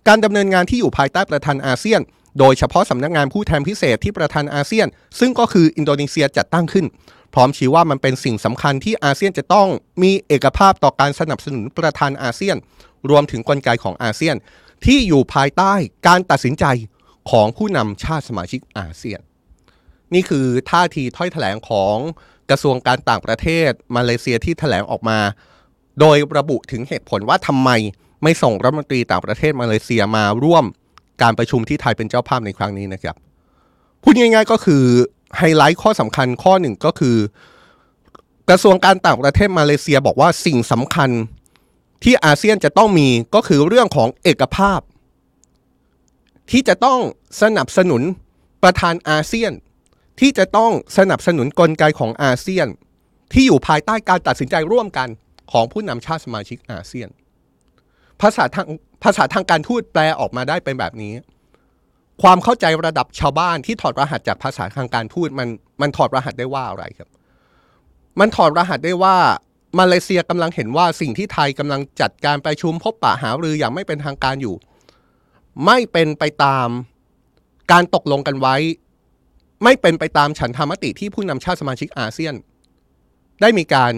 [0.08, 2.02] การดำเนินงานที่อยู่ภายใต้ประธานอาเซียน
[2.40, 4.88] โดยเฉพาะสำนักงานผู้แทนพิเศษที่ประธานอาเซียน
[5.20, 6.86] ซึ่งก็คืออินโดนีเซียจัดตั้งขึ้น
[7.34, 9.68] พร้อมชี้ว่ามันเป็นสิ่งสำคัญที่อาเซียนจะต้อง
[10.04, 12.58] มีเอกภาพต่อการสนับสนุนประธานอาเซียน
[13.10, 14.36] รวมถึงกลไกของอาเซียน
[14.86, 15.74] ที่อยู่ภายใต้
[16.08, 16.66] การตัดสินใจ
[17.32, 19.20] ของผู้นำชาติสมาชิกอาเซียน
[20.14, 21.96] นี่คือท่าทีถ้อยแถลงของ
[22.50, 25.20] กระทรวงการต่างประเทศมาเลเซียที่แถลงออกมา
[26.00, 27.70] โดยระบุถึงเหตุผลว่าทำไม
[28.24, 30.66] ไม่ส่งรัฐมนตรีต่างประเทศมาเลเซียมาร่วม
[31.22, 33.16] การประชุมที่ไทยเป็นเจ้าภาพในครั้งนี้นะครับ
[34.04, 34.84] พูดง่ายๆก็คือ
[35.38, 37.18] ไฮไลท์ข้อสำคัญข้อหนึ่งก็คือ
[38.50, 41.10] กระทรวงการต่างประเทศมาเลเซียบอกว่าสิ่งสำคัญ
[42.04, 44.80] ที่อาเซียนจะต้องมีก็คือเรื่องของเอกภาพ
[46.52, 47.00] ที่จะต้อง
[47.42, 48.02] สนับสนุน
[48.64, 49.52] ประธานอาเซียน
[50.20, 52.68] ที่จะต้องสนับสนุนกลไกของอาเซียน
[53.34, 55.08] ที่อยู่ภายใต้การตัดสินใจร่วมกัน
[55.52, 57.10] ของผู้นำชาติสมาชิกอาเซียน
[58.22, 58.68] ภาษาทาง
[59.04, 61.14] ภาษาทางการทูตแปลออกมาได้เป็นแบบนี้
[62.22, 65.48] ความเข้าใจระดับชาวบ้านที่ถอดรหัสจากภาษาทางการทูตมัน
[65.82, 67.10] มันถอดรหัสได้ว่าอะไรครับ
[68.20, 69.16] มันถอดรหัสได้ว่า
[69.80, 74.56] มาเลเซียกำลังเห็นว่าสิ่งที่ไทยกำลังจัดการประชุมพบปะหารืออย่างไม่เป็นทางการอยู่
[75.66, 76.68] ไม่เป็นไปตาม
[77.72, 78.56] การตกลงกันไว้
[79.64, 82.36] ไม่เป็นไปตามฉันทามติที่ผู้นำชาติสมาชิกอาเซียน
[83.42, 83.92] ได้มีการ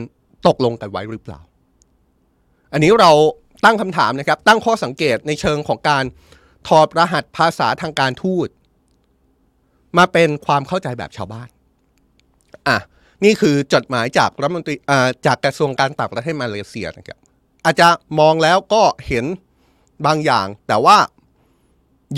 [0.48, 1.40] ตกลงกันไว้หรือเปล่า
[2.74, 3.12] อันนี้เรา
[3.66, 6.04] ตั้งคำถามนะครับ ตั้งข้อสังเกตในเชิงของการ
[6.68, 8.48] ถอดรหัสภาษาทางการทูต
[9.98, 11.50] มาเป็นความเข้าใจแบบชาวบ้าน
[12.68, 12.78] อะ
[13.24, 14.76] นี่คือจดหมายจากรัฐมนตรี
[15.26, 17.18] จากกระทรวงการต่างประเทศมาเลเซียนะครับ
[17.66, 17.88] อาจจะ
[18.20, 19.26] มองแล้วก็เห็น
[20.06, 20.98] บางอย่าง แต่ว่า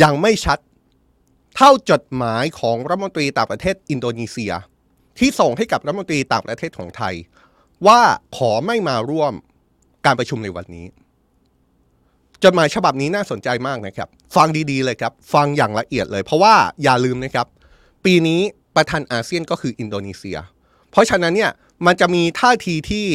[0.04, 0.60] ยังไม่ชัด
[1.56, 4.54] เท่าจดหมายของรัฐมนตรีต่างประเทศอินโดนีเซีย
[5.18, 7.16] ที่ส่งให้กับรัฐมนตรีต่างประเทศของไทย
[7.88, 8.00] ว่า
[8.38, 9.34] ขอไม่มาร่วม
[10.06, 10.86] การประชุมในวันนี้
[12.44, 17.48] จดหมายฉบับนี้น่าสนใจมากนะครับ ฟังดีๆเลยครับ ฟังอย่างละเอียดเลย เพราะว่าอย่าลืมนะครับ
[18.06, 18.42] ปีนี้
[18.76, 20.38] ประธานอาเซียนก็คืออินโดนีเซีย
[20.92, 21.52] เพราะฉะนั้นเนี่ย
[21.86, 23.06] มันจะมีท่าทีที่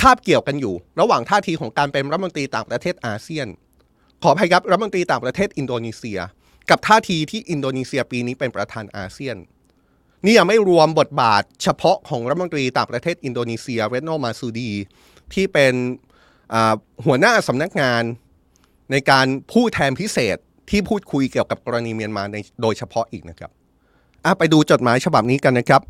[0.00, 3.46] คาบเกี่ยวกันอยู่ ระหว่างท่าทีของการเป็นรัฐมนตรีต่างประเทศอาเซียน
[4.22, 6.18] ขออภัยครับรัฐมนตรีต่างประเทศอินโดนีเซีย
[6.70, 9.36] กับท่าทีที่อินโดนีเซียปีนี้เป็นประธานอาเซียน
[10.24, 14.70] นี่ยังไม่รวมบทบาทเฉพาะของรัฐมนตรีต่างประเทศอินโดนีเซียเรโนมาซูดี
[15.34, 15.74] ที่เป็น
[17.06, 18.02] หัวหน้าสำนักงาน
[18.92, 20.36] ในการพูดแทนพิเศษ
[20.70, 23.50] ที่พูดคุยเกี่ยวกับกรณีเมียนมาในโดยเฉพาะอีกนะครับ
[24.38, 25.82] ไปดูจดหมายฉบับนี้กันนะครับ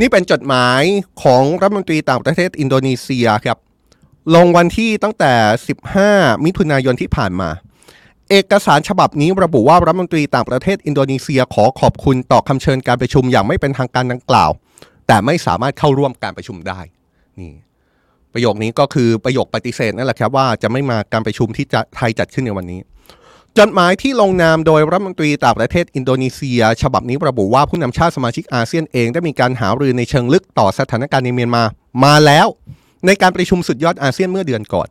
[0.00, 0.82] นี่เป็นจดหมาย
[1.22, 3.58] ของรัฐมนตรีต่างประเทศอินโดนีเซียครับ
[4.34, 5.32] ลงวันที่ตั้งแต่
[5.88, 7.50] 15 มิถุนายนที่ผ่านมา
[8.30, 14.50] เอกสารฉบับนี้ระบุว่ารัฐมนตรีต่างประเทศอินโดนีเซียขอขอบคุณต่อคำเชิญการประชุมอย่างไม่เป็นทางการดังกล่าว
[15.06, 16.80] แต่ไม่สามารถเข้าร่วมการประชุมได้
[17.40, 17.52] นี่
[18.32, 22.80] ประโยคนี้ก็คือประโยคปฏิเสธนั่นแหละครับว่าจะไม่มาการประชุมที่จะไทยจัดขึ้นในวันนี้
[23.58, 31.62] จดหมายที่ลงนามโดยรัฐมนตรีต่างประเทศอินโดนีเซีย ฉบับนี้ระบุว่าผู้นำชาติสมาชิกอาเซียนเองได้มีการหารือในเชิงลึกต่อสถานการณ์ในเมียนมา
[32.04, 32.46] มาแล้ว
[33.06, 34.88] ในการประชุมสุดยอดอาเซียนเมื่อเดือนก่อน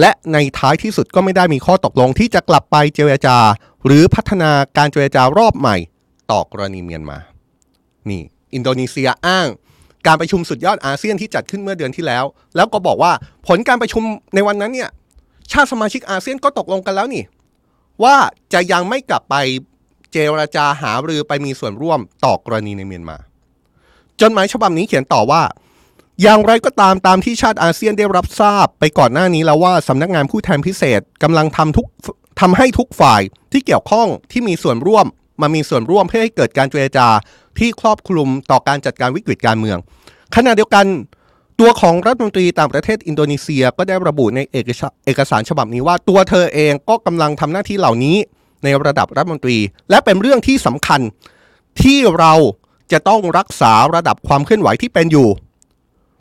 [0.00, 3.36] และในท้ายที่สุดก็ไม่ได้มีข้อตกลงที่จะกลับไปเจรจา
[3.86, 5.76] หรือพัฒนาการเจรจารอบใหม่
[6.30, 7.18] ต่อกรณีเมียนมา
[8.10, 8.22] นี่
[8.54, 9.48] อินโดนีเซียอ้าง
[10.06, 12.24] การประชุมสุดยอดอาเซียนที่จัดขึ้นเมื่อเดือนที่แล้ว
[12.56, 13.12] แล้วก็บอกว่า
[13.46, 14.02] ผลการประชุม
[14.34, 14.90] ในวันนั้นเนี่ย
[15.52, 17.22] ชาติสมาชิกอาเซียนก็ตกลงกันแล้วนี่
[18.02, 18.16] ว่า
[18.52, 19.34] จะยังไม่กลับไป
[20.12, 23.16] เจรจาหารือไปมีส่วนร่วมต่อกรณีในเมียนมา
[24.20, 25.42] จดหมายฉบับนี้เขียนต่อว่า
[26.22, 31.86] อย่างไรก็ตามตามที่ชาติอาเซียนได้รับทราบไปก่อนหน้านี้แล้วว่าสำนักงานผู้แทนพิเศษกำลังทำทุก
[32.40, 33.20] ทำให้ทุกฝ่าย
[33.52, 35.06] ที่เกี่ยวข้องที่มีส่วนร่วม
[35.40, 37.08] มามีส่วนร่วมเพื่อให้เกิดการเจรจา
[37.58, 39.78] ที่ครอบคลุมต่อการจัดการวิกฤตการเมือง
[40.36, 40.86] ขณะเดียวกัน
[41.60, 48.16] ตัวของรัฐมนตรีต่างประเทศอินโดนีเซียก็ได้ระบุในเอกสารเอกสารฉบับนี้ว่าตัวเธอเองก็กำลังทำหน้าที่เหล่านี้
[48.64, 49.58] ในระดับรัฐมนตรี
[49.90, 51.00] และเป็นเรื่องที่สำคัญ
[51.82, 52.32] ที่เรา
[52.92, 55.28] จะต้องรักษาระดับความเคลื่อนไหวที่เป็นอยู่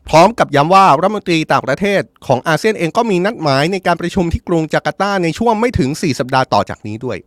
[0.10, 7.18] พร้อมกับย้ำว่ารัฐมนตรีต่างประเทศของอาเซียนเองก็มีนัดหมายในการประชุมที่กรุงจาการ์ตาในช่วงไม่ถึง 4 สัปดาห์ต่อจากนี้ด้วย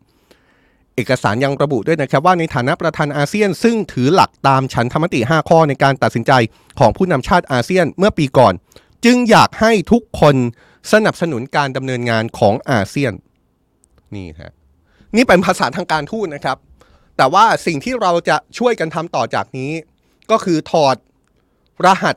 [0.96, 6.32] เอกสารยังระบุด้วยนะครับว่าในฐานะประธานอาเซียน ซึ่งถือหลักตามฉันธรรมติ 5 ข้อในการตัดสินใจ
[6.78, 8.52] ของผู้นำชาติอาเซียนเมื่อปีก่อน
[9.04, 10.36] จึงอยากให้ทุกคน
[10.92, 13.12] สนับสนุนการดำเนินงานของอาเซียน
[14.14, 14.52] นี่ฮะ
[15.16, 16.56] นี่เป็นภาษาทางการทูตนะครับ
[17.16, 19.72] แต่ว่าสิ่งที่เราจะช่วยกันทำต่อจากนี้
[20.30, 20.96] ก็คือถอด
[21.86, 22.16] รหัส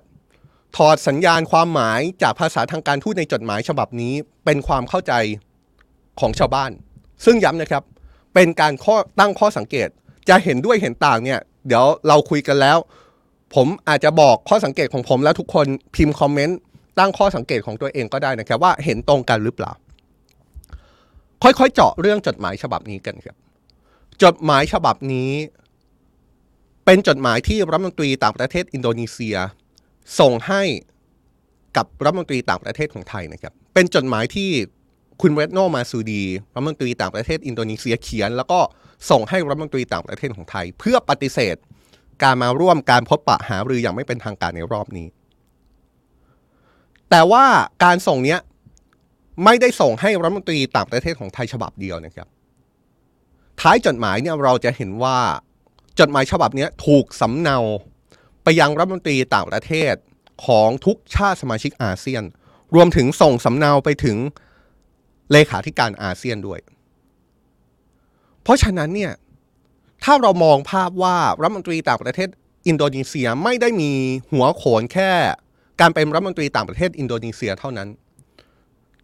[0.77, 4.13] ถอดสัญญาณความหมายจากภาษาทางการทูตในจดหมายฉบับนี้
[4.45, 5.13] เป็นความเข้าใจ
[6.19, 6.71] ของชาวบ้าน
[7.25, 7.83] ซึ่งย้ำนะครับ
[8.33, 9.87] เป็นการข้อตั้งข้อสังเกต
[10.29, 12.77] จะเห็นด้วยเห็นต่างเนี่ย เดี๋ยวเราคุยกันแล้ว
[13.55, 15.65] ผมอาจจะบอกข้อสังเกตของผมแล้วทุกคน
[15.95, 16.59] พิมพ์คอมเมนต์
[16.99, 19.71] ตั้งข้อสังเกตของตัวเองก็ได้นะครับ ว่าเห็นตรงกันหรือเปล่า
[21.43, 23.35] ค่อยๆ เจาะเรื่องจดหมายฉบับนี้กันครับ
[24.23, 25.31] จดหมายฉบับนี้
[26.85, 29.37] เป็นจดหมายที่รัฐมนตรีต่างประเทศอินโดนีเซีย
[30.19, 30.61] ส่งให้
[31.77, 34.49] กับรัฐมนตรีต่างประเทศของไทยนะครับ เป็นจดหมายที่
[35.21, 38.59] คุณเรดโนมาซูดีรัฐมนตรีต่างประเทศอินโดนีเซียเขียน แล้วก็
[39.09, 41.55] ส่งให้รัฐมนตรีต่างประเทศของไทย เพื่อปฏิเสธ
[42.23, 45.07] การมาร่วมการพบปะหารืออย่างไม่เป็นทางการในรอบนี้
[47.09, 47.45] แต่ว่า
[47.83, 48.39] การส่งเนี้ย
[49.43, 52.27] ไม่ได้ส่งให้รัฐมนตรีต่างประเทศของไทยฉบับเดียวนะครับ
[53.61, 55.17] ท้ายจดหมายเนี่ยเราจะเห็นว่า
[55.99, 57.57] จดหมายฉบับนี้ถูกสำเนา
[58.43, 59.93] ไปยังรัฐมนตรีต่างประเทศ
[60.45, 62.23] ของทุกชาติสมาชิกอาเซียน
[62.75, 64.17] รวมถึงส่งสำเนาไปถึง
[65.31, 66.59] เลขาธิการอาเซียนด้วย
[68.43, 69.13] เพราะฉะนั้นเนี่ย
[70.03, 72.29] ถ้าเรามองภาพว่ารัฐมนตรีต่างประเทศ
[72.67, 73.91] อินโดนีเซียไม่ได้มี
[74.31, 75.11] หัวโขนแค่
[75.81, 77.89] การเป็นรัฐมนตรีต่างประเทศอินโดนีเซียเท่านั้น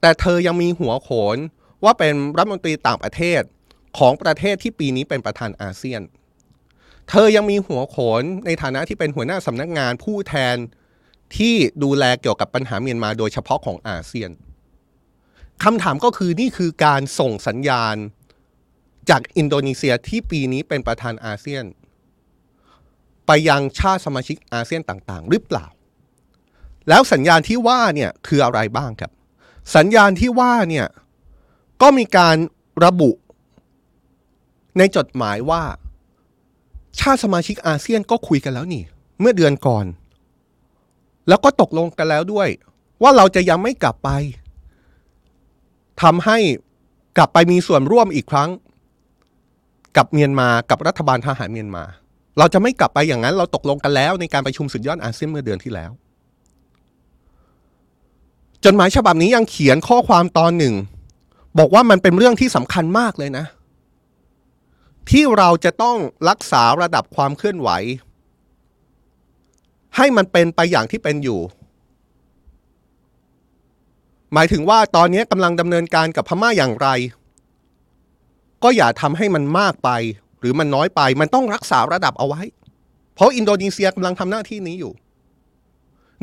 [0.02, 1.38] แต่เธอยังมีหัวโขน
[1.84, 3.42] ว่าเป็นรัฐมนตรีต่างประเทศ
[3.98, 6.02] ของประเทศที่ปีนี้เป็นประธานอาเซียน
[7.10, 10.56] เธอยังมีหัวโขนในฐานะที่เป็นหัวหน้าสำนักงานผู้แทน
[11.38, 14.30] ที่ดูแลเกี่ยวกับปัญหาเมียนมาโดยเฉพาะของอาเซียน
[15.64, 17.96] คำถามก็คือนี่คือการส่งสัญญาณ
[19.10, 21.66] จากอินโดนีเซียที่ปีนี้เป็นประธานอาเซียน
[23.28, 25.66] ไปยังชาติสมาชิกอาเซียนต่างๆ หรือเปล่า
[26.90, 29.12] แล้วสัญญาณที่ว่าเนี่ยคืออะไรบ้างครับ
[29.76, 30.88] สัญญาณที่ว่าเนี่ย
[31.82, 32.38] ก็มีการ
[32.86, 33.12] ระบุ
[34.78, 35.64] ในจดหมายว่า
[37.00, 38.84] ชาติสมาชิกอาเซียนก็คุยกันแล้วนี่
[39.20, 39.86] เมื่อเดือนก่อน
[41.28, 42.50] แล้วก็ตกลงกันแล้วด้วย
[43.02, 44.10] ว่าเราจะยังไม่กลับไป
[46.02, 46.38] ทำให้
[47.18, 48.50] กลับไปมีส่วนร่วมอีกครั้ง
[49.98, 51.84] กับเมียนมากับรัฐบาลทหารเมียนมา
[52.38, 55.92] เราจะไม่กลับไปอย่างนั้นเราตกลงกันแล้ว ในการประชุมสุดยอดอาเซียนเมื่อเดือนที่แล้ว
[58.66, 60.76] จดหมายฉบับนี้ยังเขียนข้อความตอนหนึ่ง
[61.60, 63.46] บอกว่ามันเป็นเรื่องที่สำคัญมากเลยนะ
[65.10, 65.98] ที่เราจะต้อง
[66.30, 67.70] รักษาระดับความเคลื่อนไหว
[69.96, 71.40] ให้มันเป็นไปอย่างที่เป็นอยู่
[74.36, 76.88] หมายถึงว่าตอนนี้กำลังดำเนินการกับพม่าอย่างไร
[78.64, 79.90] ก็อย่าทำให้มันมากไป
[80.40, 82.42] หรือมันน้อยไป มันต้องรักษาระดับเอาไว้
[83.16, 84.94] เพราะอินโดนีเซียกำลังทำหน้าที่นี้อยู่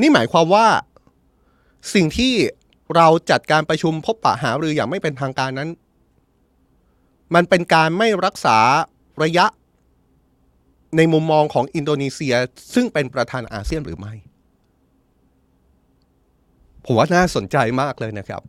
[0.01, 0.67] นี่หมายความว่า
[1.95, 2.33] สิ่งที่
[2.97, 5.71] เราจัดการประชุมพบปะหารืออย่างไม่เป็นทางการนั้น
[7.35, 8.59] มันเป็นการไม่รักษา
[9.23, 9.47] ระยะ
[10.97, 12.35] ในมุมมองของอินโดนีเซีย
[12.75, 14.15] ซึ่งเป็นประธานอาเซียนหรือไม่
[16.85, 18.43] ผมว่าน่าสนใจมากเลยนะครับ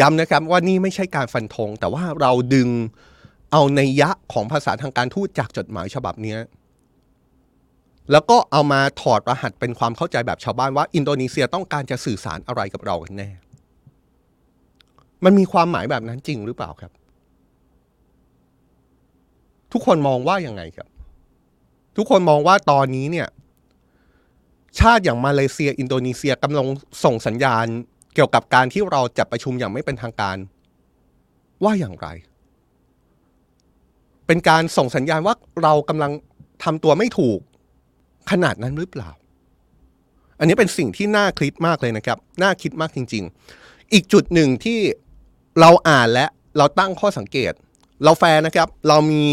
[0.00, 2.68] ย้ำนะครับว่านี่ไม่ใช่การฟันธงแต่ว่าเราดึง
[3.52, 6.36] เอาในยะของภาษาทางการทูตจากจดหมายฉบับนี้
[8.12, 13.30] แล้วก็เอามาถอดรหัสเป็นความเข้าใจแบบชาวบ้านว่า อินโดนีเซียต้องการจะสื่อสารอะไรกับเรากันแน่
[15.24, 16.92] มันมีความหมายแบบนั้นจริงหรือเปล่าครับ
[19.72, 20.88] ทุกคนมองว่ายังไงครับ
[21.96, 23.28] ทุกคนมองว่าตอนนี้เนี่ย
[24.80, 26.66] ชาติอย่างมาเลเซีย อินโดนีเซียกำลัง
[27.04, 27.66] ส่งสัญญาณ
[28.14, 30.36] เกี่ยวกับการที่เราจัดประชุมอย่างไม่เป็นทางการ
[31.64, 32.08] ว่าอย่างไร
[34.26, 36.12] เป็นการส่งสัญญาณว่าเรากำลัง
[36.64, 37.40] ทำตัวไม่ถูก
[38.30, 39.10] ขนาดนั้นหรือเปล่า
[40.38, 43.24] อันนี้เป็นสิ่งที่น่าคิดมากเลยนะครับ น่าคิดมากจริง
[43.58, 44.80] ๆ อีกจุดหนึ่งที่
[45.60, 46.26] เราอ่านและ
[46.58, 47.52] เราตั้งข้อสังเกต
[48.04, 49.24] เราแฟร์นะครับ เรามี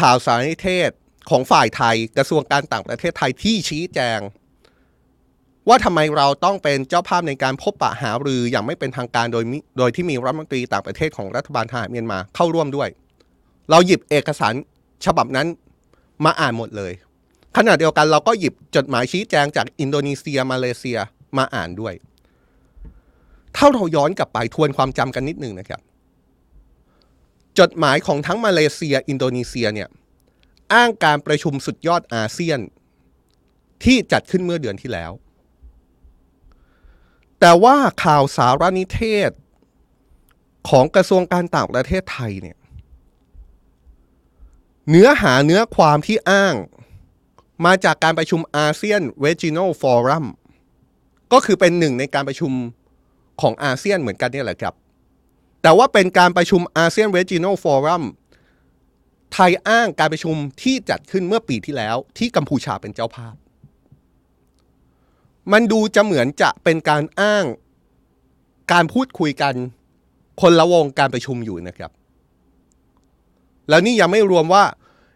[0.00, 0.90] ข่าวสารนิเทศ
[1.30, 4.18] ของฝ่ายไทย กระทรวงการต่างประเทศไทยที่ชี้แจง
[5.68, 9.44] ว่าทำไมเราต้องเป็นเจ้าภาพในการพบปะหารืออย่างไม่เป็นทางการโดย
[9.78, 12.88] โดยที่มีรัฐมนตรีต่างประเทศของรัฐบาลทหารเมียนมาเข้าร่วมด้วย
[13.70, 14.54] เราหยิบเอกสาร
[15.06, 15.46] ฉบับนั้น
[16.24, 16.92] มาอ่านหมดเลย
[17.56, 20.98] ขณะเดียวกันเราก็หยิบจดหมายชี้แจงจากอินโดนีเซียมาเลเซีย
[21.38, 21.94] มาอ่านด้วย
[23.56, 25.80] ถ้าเราย้อนกลับไปทวนความจำกันนิดหนึ่งนะครับ
[27.58, 29.88] จดหมายของทั้งมาเลเซีย อินโดนีเซียเนี่ย
[30.74, 32.60] อ้างการประชุมสุดยอดอาเซียน
[33.84, 35.10] ที่จัดขึ้นเมื่อเดือนที่แล้ว
[37.40, 39.30] แต่ว่าข่าวสารนิเทศ
[40.68, 42.56] ของกระทรวงการต่างประเทศไทยเนี่ย
[44.90, 46.54] เนื้อหาเนื้อความที่อ้าง
[47.64, 50.26] มาจากการประชุมอาเซียนเวจิโนฟอรัม
[51.32, 52.52] ก็คือเป็นหนึ่งในการประชุม
[53.40, 54.74] ของอาเซียนเหมือนกันนี่แหละครับ
[55.62, 58.02] แต่ว่าเป็นการประชุมอาเซียนเวจิโนฟอรัม
[59.32, 63.34] ไทยอ้างการประชุมที่จัดขึ้นเมื่อปีที่แล้วที่กัมพูชาเป็นเจ้าภาพ
[65.52, 67.44] มันดูจะเหมือนจะเป็นการอ้าง
[68.72, 69.54] การพูดคุยกัน
[70.40, 71.90] คนละวงการประชุมอยู่นะครับ
[73.68, 74.64] แล้วนี่ยังไม่รวมว่า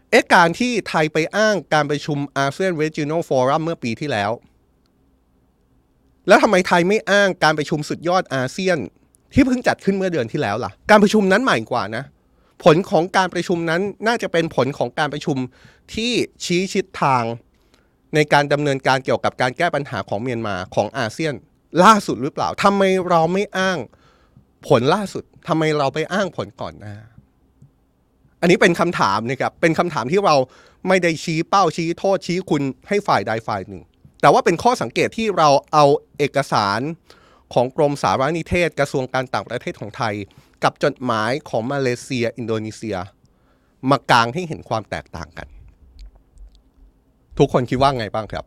[0.09, 4.31] เอ๊ะการที่ไทยไปอ้างการประชุมอาเซียนเวจิโนฟอรัมเมื่อปีที่แล้ว
[6.27, 8.77] แล้วทำไมไทยไม่อ้างการประชุมสุดยอดอาเซียน
[9.33, 12.03] ที่เพิ่งจัดขึ้นเมื่อเดือนที่แล้วล่ะ การประชุมนั้นใหม่กว่านะ
[12.63, 15.37] ผลของการประชุมนั้นน่าจะเป็นผลของการประชุม
[15.93, 16.11] ที่
[16.43, 17.23] ชี้ชิดทาง
[18.15, 21.33] ในการดำเนินการเกี่ยวกับการแก้ปัญหาของเมียนมาของอาเซียน
[21.83, 23.77] ล่าสุดหรือเปล่าทำไมเราไม่อ้าง
[24.67, 26.95] ผลล่าสุดทำไมเราไปอ้างผลก่อนหน้า
[28.41, 30.35] อันนี้เป็นคำถามนะครับเป็นคำถามที่เรา
[30.87, 33.83] ไม่ได้ชี้เป้าชี้โทษชี้คุณให้ฝ่ายใดฝ่ายหนึ่ง
[34.21, 35.85] แต่ว่าเป็นข้อสังเกตที่เราเอา
[36.17, 36.79] เอกสาร
[37.53, 40.15] ของกรมสารนิเทศ กระทรวงการต่างประเทศของไทย
[40.63, 42.97] กับจดหมายของมาเลเซีย อินโดนีเซีย
[43.89, 45.47] มากางให้เห็นความแตกต่างกัน
[47.37, 48.45] ทุกคนคิดว่าไงบ้างครับ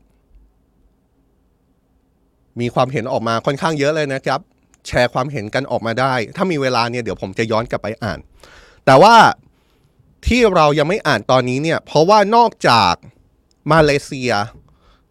[2.61, 4.41] มีความเห็นออกมาค่อนข้างเยอะเลยนะครับ
[4.87, 8.19] แชร์ความเห็นกันออกมาได้ ถ้ามีเวลาเนี่ยเดี๋ยวผมจะย้อนกลับไปอ่าน
[8.87, 9.15] แต่ว่า
[10.27, 12.95] ที่เรายังไม่อ่านตอนนี้เนี่ย เพราะว่านอกจาก
[13.73, 14.33] มาเลเซีย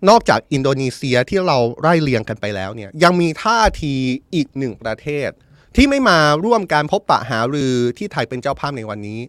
[0.10, 3.94] นอกจากอินโดนีเซียที่เราไล่เรียงกันไปแล้วเนี่ย ยังมีท่าที
[4.36, 5.30] อีกหนึ่งประเทศ
[5.76, 9.20] ที่ไม่มาร่วมการพบปะหารือที่ไทยเป็นเจ้าภาพในวันนี้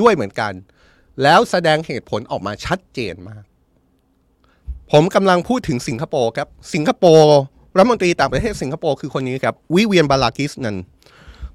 [0.00, 0.52] ด้วยเหมือนกัน
[1.22, 3.44] แล้วแสดงเหตุผลออกมาชัดเจนมาก
[4.90, 7.36] ผมกำลังพูดถึงสิงคโปร์ครับ สิงคโปร์
[7.76, 10.76] รัฐมนตรีต่างประเทศสิงคโปร์คือคนนี้ครับ วิเวียนบาลากิสนัน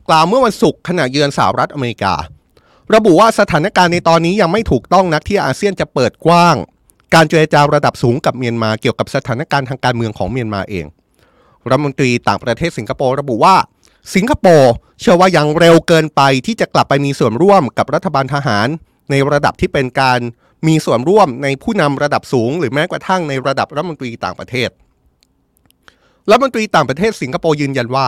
[0.08, 2.14] กล่าวเมื่อวันศุกร์ขณะเยือนสหรัฐอเมริกา
[2.94, 6.56] ระบุว่าสถานการณ์ในตอนนี้ยังไม่ถูกต้องนักที่อาเซียนจะเปิดกว้าง
[7.14, 10.86] การเจรจาระดับสูงกับเมียนมาเกี่ยวกับสถานการณ์ทางการเมืองของเมียนมาเอง
[11.70, 13.56] รัฐมนตรีต่างประเทศสิงคโปร์ระบุว่า
[14.16, 18.68] สิงคโปร์เชื่อว่ายังเร็วเกินไปที่จะกลับไปมีส่วนร่วมกับรัฐบาลทหาร
[19.10, 20.20] ในระดับที่เป็นการ
[20.68, 24.70] มีส่วนร่วมในผู้นำระดับสูง หรือแม้กระทั่งในระดับรัฐมนตรีต่างประเทศ
[26.30, 28.08] รัฐมนตรีต่างประเทศสิงคโปร์ยืนยันว่า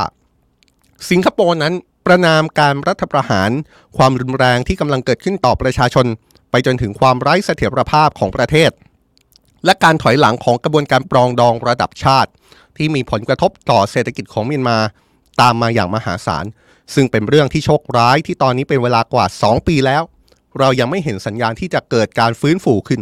[1.10, 1.74] สิงคโปร์นั้น
[2.06, 3.50] ประนามการรัฐประหาร
[3.98, 6.06] ความรุนแรงที่กำลังเกิดขึ้นต่อประชาชน
[6.52, 8.72] ไปจนถึงความไร้เสถียรภาพของประเทศ
[9.66, 12.30] และการถอยหลังของกระบวนการปรองดองระดับชาติ
[12.78, 14.78] ที่มีผลกระทบต่อเศรษฐกิจของเมียนมา
[15.42, 16.46] ตามมาอย่างมหาศาล
[16.94, 20.04] ซึ่งเป็นเรื่องที่โชคร้ายที่ตอนนี้เป็นเวลากว่า 2 ปีแล้ว
[20.60, 23.02] เรายังไม่เห็นสัญญาณที่จะเกิดการฟื้นฟูขึ้น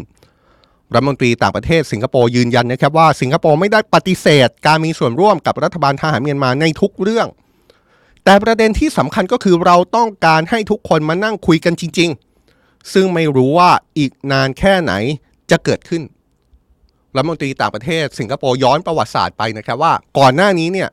[0.94, 7.28] รัฐมนตรีต่างประเทศสิงคโปร์ยืนยันนะครับว่าสิงคโปร์ไม่ได้ปฏิเสธ การมีส่วนร่วมกับรัฐบาลทหารเมียนมาในทุกเรื่อง
[8.24, 12.10] แต่ประเด็นที่สำคัญก็คือเราต้องการให้ทุกคนมานั่งคุยกันจริง
[12.52, 14.94] ๆ ซึ่งไม่รู้ว่าอีกนานแค่ไหน
[15.52, 16.04] จะเกิดขึ้น
[17.16, 20.90] รัฐมนตรีต่างประเทศ สิงคโปร์ย้อนประวัติศาสตร์ไปนะครับว่าก่อนหน้านี้เนี่ย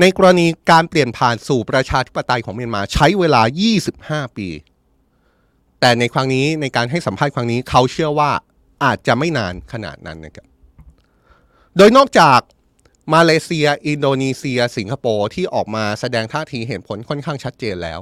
[0.00, 3.42] ในกรณีการเปลี่ยนผ่านสู่ประชาธิปไตยของเมียนมาใช้เวลา
[3.88, 4.48] 25 ปี
[5.80, 8.30] แต่ในครั้งนี้ในการให้สัมภาษณ์ครั้งนี้เขาเชื่อว่า
[8.84, 10.46] อาจจะไม่นานขนาดนั้นนะครับ
[11.76, 12.40] โดยนอกจาก
[13.14, 18.00] มาเลเซีย อินโดนีเซีย สิงคโปร์ที่ออกมาแสดงท่าทีเห็นผลค่อนข้างชัดเจนแล้ว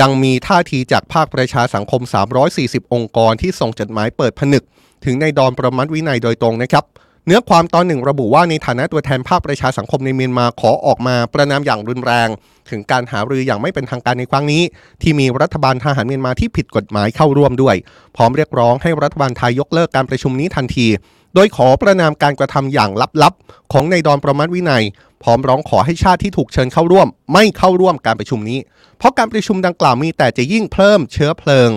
[0.00, 2.02] ยังมีท่าทีจากภาคประชาสังคม
[2.48, 4.64] 340 องค์กรที่ส่งจดหมายเปิดผนึก
[5.04, 6.84] ถึงในดอนประมัดวินัยโดยตรงนะครับ
[7.28, 12.28] เนื้อความตอนหนึ่งระบุว่าในฐานะตัวแทนภาคประชาสังคมในเมียนมาขอออกมาประนามอย่างรุนแรง
[12.70, 14.62] ถึงการหารืออย่างไม่เป็นทางการในครั้งนี้
[15.02, 17.76] ที่มีรัฐบาลทหารเมียนมาที่ผิดกฎหมายเข้าร่วมด้วย
[18.16, 20.86] พร้อมเรียกร้องให้รัฐบาลไทยยกเลิกการประชุมนี้ทันที
[21.34, 22.90] โดยขอประนามการกระทำอย่าง
[23.22, 24.84] ลับๆ ของในดอนประมัดวินัย
[25.22, 28.58] พร้อมร้องขอให้ชาติที่ถูกเชิญเข้าร่วม ไม่เข้าร่วมการประชุมนี้
[28.98, 31.70] เพราะการประชุมดังกล่าวมีแต่จะยิ่งเพิ่มเชื้อเพลิง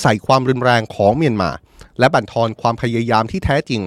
[0.00, 1.50] ใส่ความรุนแรงของเมียนมา
[1.98, 3.82] และบั่นทอนความพยายามที่แท้จริง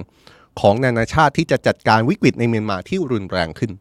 [0.60, 3.72] ของนานาชาติที่จะจัดการวิกฤตในเมียนมาที่รุนแรงขึ้น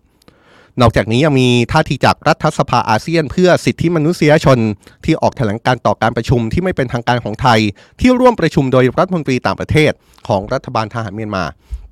[0.81, 4.59] นอกจากนี้ยังมีท่าทีจากรัฐสภาอาเซียน เพื่อสิทธิมนุษยชน
[5.05, 7.59] ที่ออกแถลงการต่อการประชุมที่ไม่เป็นทางการของไทย
[7.99, 9.91] ที่ร่วมประชุมโดยรัฐมนตรีต่างประเทศ
[10.27, 11.43] ของรัฐบาลทหารเมียนมา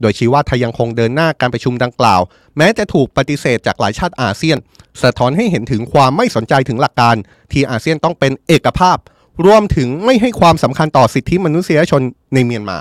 [0.02, 2.21] โดยชี้ว่าไทยยังคงเดินหน้าการประชุมดังกล่าว
[2.58, 4.58] แม้จะถูกปฏิเสธจากหลายชาติอาเซียน
[5.04, 7.15] สะท้อนให้เห็นถึงความไม่สนใจถึงหลักการ
[7.52, 8.97] ที่อาเซียนต้องเป็นเอกภาพ
[9.45, 12.02] รวมถึงไม่ให้ความสำคัญต่อสิทธิมนุษยชน
[12.34, 12.78] ในเมียนมา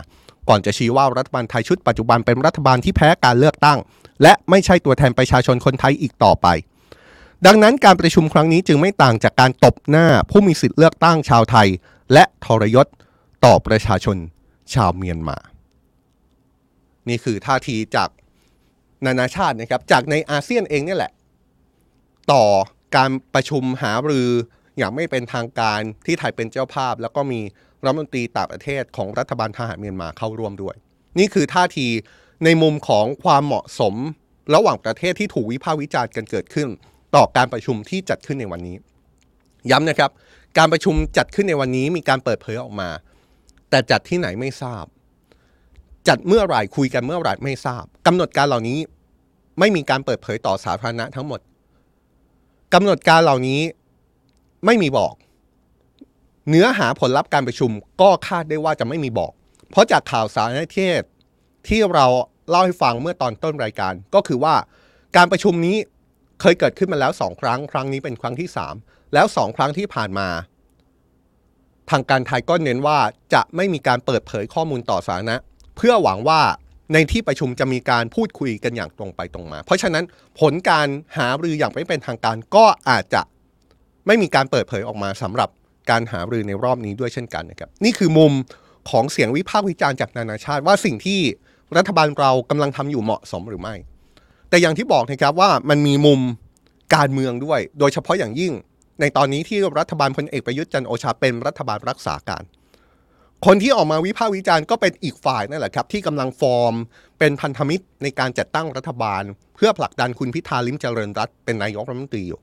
[0.49, 3.79] ก่อนจะชี้ว่ารัฐบาลไทยชุดปัจจุบันเป็นรัฐบาลที่แพ้การเลือกตั้ง
[4.23, 6.47] และไม่ใช่ตัวแทนประชาชนคนไทยอีกต่อไป
[7.47, 11.69] ดังนั้นการประชุมครั้งนี้จึงไม่ต่างจากการตบหน้าผู้มีสิทธิ์เลือกตั้งชาวไทย
[12.13, 12.87] และทรยศ
[13.45, 14.17] ต่อประชาชน
[14.75, 15.39] ชาวเมียนมา
[17.09, 18.09] นี่คือท่าทีจาก
[19.07, 21.13] นานาชาตินะครับ จากในอาเซียนเองเนี่แหละ
[22.33, 22.45] ต่อ
[22.97, 24.29] การประชุมหารือ
[24.79, 27.41] อย่างไม่เป็นทางการที่ไทยเป็นเจ้าภาพ แล้วก็มี
[27.85, 30.75] รัฐมนตรีต่างประเทศของรัฐบาลทหารเมียนมาเข้าร่วมด้วย
[31.19, 31.87] นี่คือท่าที
[32.45, 33.95] ในมุมของความเหมาะสม
[34.55, 36.69] ระหว่างประเทศที่ถูกวิพากษ์วิจารณ์กันเกิดขึ้น
[37.15, 38.77] ต่อการประชุมที่จัดขึ้นในวันนี้
[39.71, 40.11] ย้ำนะครับ
[40.59, 42.91] การประชุมจัดขึ้นในวันนี้มีการเปิดเผยออกมา
[43.71, 44.85] แต่จัดที่ไหนไม่ทราบ
[46.09, 48.79] จัดเมื่อไหร่คุยกันเมื่อไหร่ไม่ทราบกำหนดการเหล่านี้
[49.59, 51.41] ไม่มีการเปิดเผยต่อสาธารณะทั้งหมด
[52.75, 53.61] กำหนดการเหล่านี้
[54.67, 55.15] ไม่มีบอก
[56.49, 59.33] เนื้อหาผลลัพธ์การประชุมก็คาดได้ว่าจะไม่มีบอก
[59.71, 61.01] เพราะจากข่าวสารในเทศ
[61.69, 62.07] ที่เรา
[62.49, 64.55] เล่าให้ฟังเมื่อตอนต้นรายการ ก็คือว่า
[65.17, 65.77] การประชุมนี้
[66.41, 68.75] เคยเกิดขึ้นมาแล้วสองครั้ง ครั้งนี้เป็นครั้งที่สาม
[69.15, 70.29] แล้วสองครั้งที่ผ่านมา
[71.91, 72.99] ทางการไทยก็เน้นว่า
[73.35, 75.37] จะไม่มีการเปิดเผยข้อมูลต่อสาธารณะ
[75.77, 76.41] เพื่อหวังว่า
[76.93, 80.05] ในที่ประชุมจะมีการพูดคุยกันอย่างตรงไปตรงมา เพราะฉะนั้น
[80.41, 83.23] ผลการหารืออย่างไม่เป็นทางการก็อาจจะ
[84.07, 85.51] ไม่มีการเปิดเผยออกมาสำหรับ
[85.91, 88.33] การหารือในรอบนี้ด้วยเช่นกันนะครับนี่คือมุม
[88.91, 91.21] ของเสียงวิพากษ์วิจารณ์จากนานาชาติ ว่าสิ่งที่
[91.77, 93.75] รัฐบาลเรากำลังทำอยู่เหมาะสมหรือไม่
[94.49, 96.21] แต่อย่างที่บอกนะครับว่ามันมีมุม
[96.95, 98.53] การเมืองด้วย โดยเฉพาะอย่างยิ่ง
[99.01, 102.45] ในตอนนี้ที่รัฐบาลพลเอกประยุทธ์จันโอชาเป็นรัฐบาลรักษาการ
[103.47, 106.75] คนที่ออกมาวิพากษ์วิจารณ์ก็เป็นอีกฝ่ายนั่นแหละครับที่กำลังฟอร์ม
[107.19, 109.23] เป็นพันธมิตรในการจัดตั้งรัฐบาล
[109.57, 112.41] เพื่อผลักดันคุณพิธาลิมเจริญรัตเป็นนายกรัฐมนตรีอยู่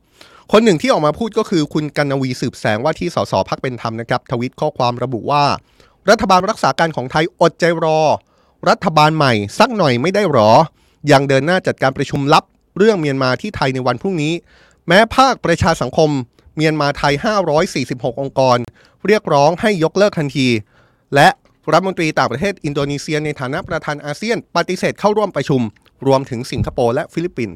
[0.52, 5.44] คนหนึ่งที่ออกมาพูดก็คือคุณกันนวีสืบแสงว่าที่สสพักเป็นธรรมนะครับทวิตข้อความระบุว่า
[6.10, 8.00] รัฐบาลรักษาการของไทยอดใจรอ
[8.70, 10.52] รัฐบาลใหม่ สักหน่อยไม่ได้หรอ
[11.12, 12.44] ยังเดินหน้าจัดการประชุมลับ
[12.78, 14.34] เรื่องเมียนมาที่ไทยในวันพรุ่งนี้
[14.88, 16.10] แม้ภาคประชาสังคม
[16.56, 17.14] เมียนมาไทย
[17.68, 18.58] 546 องค์กร
[19.06, 20.48] เรียกร้องให้ยกเลิกทันที
[21.16, 21.28] และ
[21.72, 25.62] รัฐมนตรีต่างประเทศอินโดนีเซียในฐานะประธานอาเซียน ปฏิเสธเข้าร่วมประชุม
[26.08, 27.56] รวมถึงสิงคโปร์และฟิลิปปินส์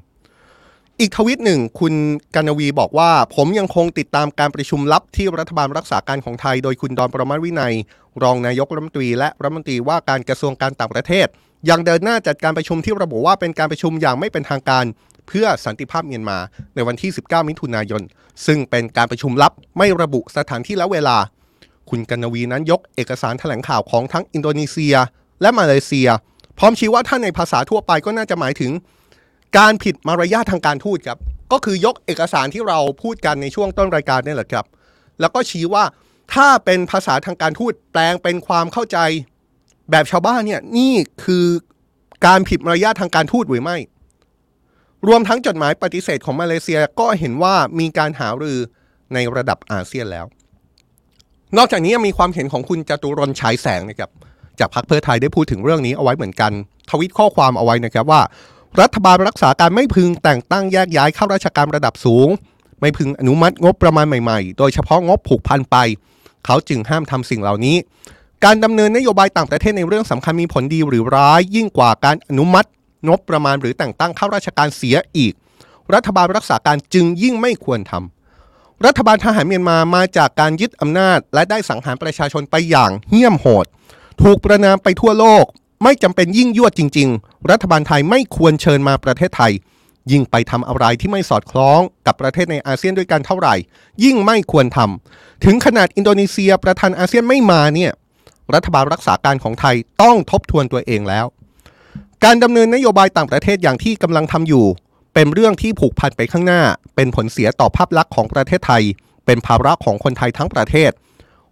[1.00, 1.94] อีกทวิตหนึ่ง คุณ
[2.36, 7.74] กัณวีร์บอกว่า ผมยังคงติดตามการประชุมลับที่รัฐบาลรักษาการของไทย โดยคุณดอนปรมัตถ์วินัย
[8.24, 11.28] รองนายกรัฐมนตรีและรัฐมนตรีว่าการกระทรวงการต่างประเทศ
[11.70, 14.86] ยังเดินหน้าจัดการประชุมที่ระบุว่าเป็นการประชุมอย่างไม่เป็นทางการ
[15.28, 16.38] เพื่อสันติภาพเมียนมา
[16.76, 18.02] ในวันที่ 19 มิถุนายน
[18.46, 21.18] ซึ่งเป็นการประชุมลับไม่ระบุสถานที่และเวลา
[21.90, 24.96] คุณกนวีนั้นยกเอกสารแถลงข่าวของทั้งอินโดนีเซีย
[25.42, 26.10] และมาเลเซีย
[26.58, 28.72] พร้อมชี้ว่าถ้าในภาษาทั่วไปก็น่าจะหมายถึง
[29.58, 31.20] การผิดมารยาททางการทูตครับ
[31.52, 34.66] ก็คือยกเอกสารที่เราพูดกันในช่วงต้นรายการนี่แหละครับ
[35.20, 35.84] แล้วก็ชี้ว่า
[36.34, 38.98] ถ้าเป็นภาษาทางการทูตแปลงเป็นความเข้าใจ
[39.92, 41.46] แบบชาวบ้านเนี่ยนี่คือ
[42.26, 43.78] การผิดมารยาททางการทูตหรือไม่
[45.08, 48.60] รวมทั้งจดหมายปฏิเสธของมาเลเซียก็เห็นว่ามีการหารือ
[49.14, 50.26] ในระดับอาเซียนแล้ว
[51.58, 54.10] นอกจากนี้ยังมีความเห็นของคุณจตุรนฉายแสงนะครับ
[54.60, 56.52] จากพรรคเพื่อไทยได้พูดถึงเรื่องนี้เอาไว้เหมือนกัน
[56.90, 58.22] ทวิตข้อความเอาไว้นะครับว่า
[58.82, 62.28] รัฐบาลรักษาการไม่พึงแต่งตั้งแยกย้ายข้าราชการระดับสูง
[62.82, 65.78] ไม่พึงอนุมัติงบประมาณใหม่ๆ โดยเฉพาะงบผูกพันไป
[66.46, 67.78] เขาจึงห้ามทำสิ่งเหล่านี้
[68.46, 72.70] การดำเนินนโยบายต่างประเทศในเรื่องสำคัญมีผลดีหรือร้าย ยิ่งกว่าการอนุมัติ
[73.08, 75.34] งบประมาณหรือแต่งตั้งข้าราชการเสียอีก
[75.94, 78.17] รัฐบาลรักษาการจึงยิ่งไม่ควรทำ
[78.86, 83.66] รัฐบาลทหารเมียนมามาจากการยึดอำนาจ และได้สังหารประชาชนไปอย่างเหี้ยมโหด
[84.22, 85.46] ถูกประนามไปทั่วโลก
[85.84, 89.52] ไม่จำเป็นยิ่งยวดจริง ๆ รัฐบาลไทยไม่ควรเชิญมาประเทศไทย
[90.12, 93.56] ยิ่งไปทำอะไรที่ไม่สอดคล้องกับประเทศในอาเซียนด้วยกันเท่าไหร่
[94.04, 97.92] ยิ่งไม่ควรทำถึงขนาดอินโดนีเซียประธานอาเซียนไม่มาเนี่ย
[98.54, 101.26] รัฐบาลรักษาการของไทยต้องทบทวนตัวเองแล้ว
[102.24, 104.66] การดำเนินนโยบายต่างประเทศอย่างที่กำลังทำอยู่
[105.20, 106.62] เป็นเรื่องที่ผูกพันไปข้างหน้า
[106.96, 108.84] เป็นผลเสียต่อภาพลักษณ์ของประเทศไทย
[109.26, 110.92] เป็นภาระของคนไทยทั้งประเทศ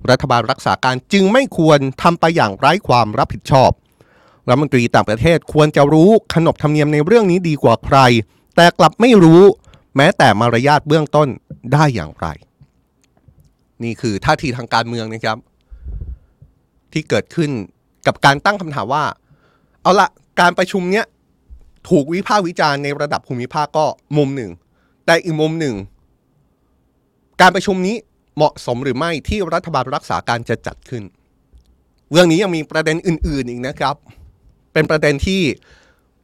[0.09, 3.72] รัฐบาลรักษาการจึงไม่ควรทำไปอย่างไร้ความรับผิดชอบ
[4.47, 7.97] รัฐมนตรีต่างประเทศควรจะรู้ขนบธรรมเนียมในเรื่องนี้ดีกว่าใคร
[8.55, 9.41] แต่กลับไม่รู้
[9.95, 11.28] แม้แต่มารยาทเบื้องต้น
[11.74, 12.28] ได้อย่างไร
[13.84, 15.38] นี่คือท่าทีทางการเมืองนะครับ
[16.93, 17.49] ที่เกิดขึ้น
[18.07, 19.03] กับการตั้งคำถามว่า
[19.82, 20.07] เอาละ
[20.39, 21.05] การประชุมเนี้ย
[21.90, 23.86] ถูกวิพากษ์วิจารณ์ในระดับภูมิภาคก็
[24.18, 24.52] มุมหนึ่ง
[25.06, 25.76] แต่อีกมุมหนึ่ง
[27.42, 27.96] การประชุมนี้
[28.36, 31.04] เหมาะสมหรือไม่ที่รัฐบาลรักษาการจะจัดขึ้น
[32.12, 33.96] เรื่องนี้ยังมีประเด็นอื่น ๆอีกนะครับ
[34.74, 35.42] เป็นประเด็นที่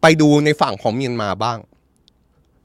[0.02, 1.60] ไปดูในฝั่งของเมียนมาบ้าง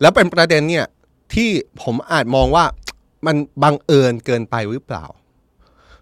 [0.01, 0.87] แล้วเป็นประเด็นเนี่ย
[1.35, 1.49] ที่
[1.83, 2.65] ผมอาจมองว่า
[3.27, 5.05] มันบังเอิญเกินไปหรือเปล่า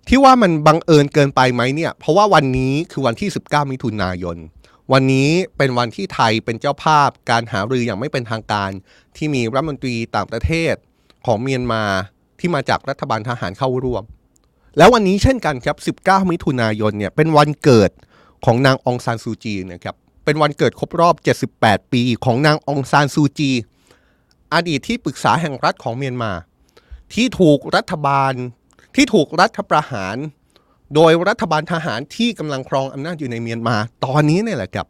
[0.09, 4.37] ที่ว่ามันบังเอิญเกินไปไหมเนี่ย เพราะว่าวันนี้คือวันที่ 19 มิถุนายน
[4.93, 8.71] วันนี้เป็นวันที่ไทยเป็นเจ้าภาพการหารืออย่างไม่เป็นทางการ
[9.17, 10.75] ที่มีรัฐมนตรีต่างประเทศ
[11.27, 11.83] ของเมียนมา
[12.41, 14.03] ที่มาจากรัฐบาลทหารเข้าร่วม
[14.79, 17.91] แล้ววันนี้เช่นกันครับ 19 มิถุนายนเนี่ยเป็นวันเกิด
[18.45, 21.15] ของนางองซานซูจีนะครับเป็นวันเกิดครบรอบ
[21.61, 23.51] 78 ปีของนางองซานซูจี
[24.55, 26.33] อดีตที่ปรึกษาแห่งรัฐของเมียนมา
[27.15, 28.33] ที่ถูกรัฐบาล
[28.95, 30.17] ที่ถูกรัฐประหาร
[30.95, 34.87] โดยรัฐบาลทหารที่กำลังครองอำนาจอยู่ในเมียนมา ตอนนี้เนี่ยแหละครับ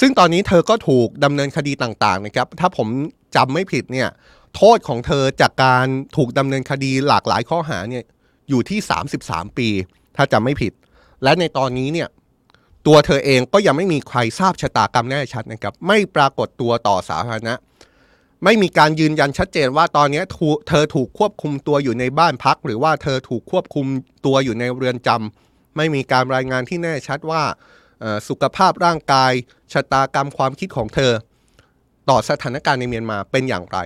[0.00, 2.88] ซึ่งตอนนี้เธอก็ถูกดำเนินคดีต่างๆนะครับ ถ้าผม
[3.36, 4.08] จำไม่ผิดเนี่ย
[4.56, 8.04] โทษของเธอจากการถูกดำเนินคดีหลากหลายข้อหาเนี่ย
[8.48, 8.78] อยู่ที่
[9.18, 9.68] 33 ปี
[10.16, 10.72] ถ้าจำไม่ผิด
[11.22, 12.08] และในตอนนี้เนี่ย
[12.86, 17.54] ตัวเธอเองก็ยังไม่มีใครทราบชะตากรรมแน่ชัดนะครับ ไม่ปรากฏตัวต่อสาธารณะ
[18.44, 20.22] ไม่มีการยืนยันชัดเจนว่าตอนนี้
[20.68, 23.86] เธอถูกควบคุมตัวอยู่ในบ้านพัก หรือว่าเธอถูกควบคุม
[24.26, 27.42] ตัวอยู่ในเรือนจำไม่มีการรายงานที่แน่ชัดว่า
[28.28, 29.32] สุขภาพร่างกาย
[29.72, 31.12] ชะตากรรมความคิดของเธอ
[32.08, 33.78] ต่อสถานการณ์ในเมียนมาเป็นอย่างไร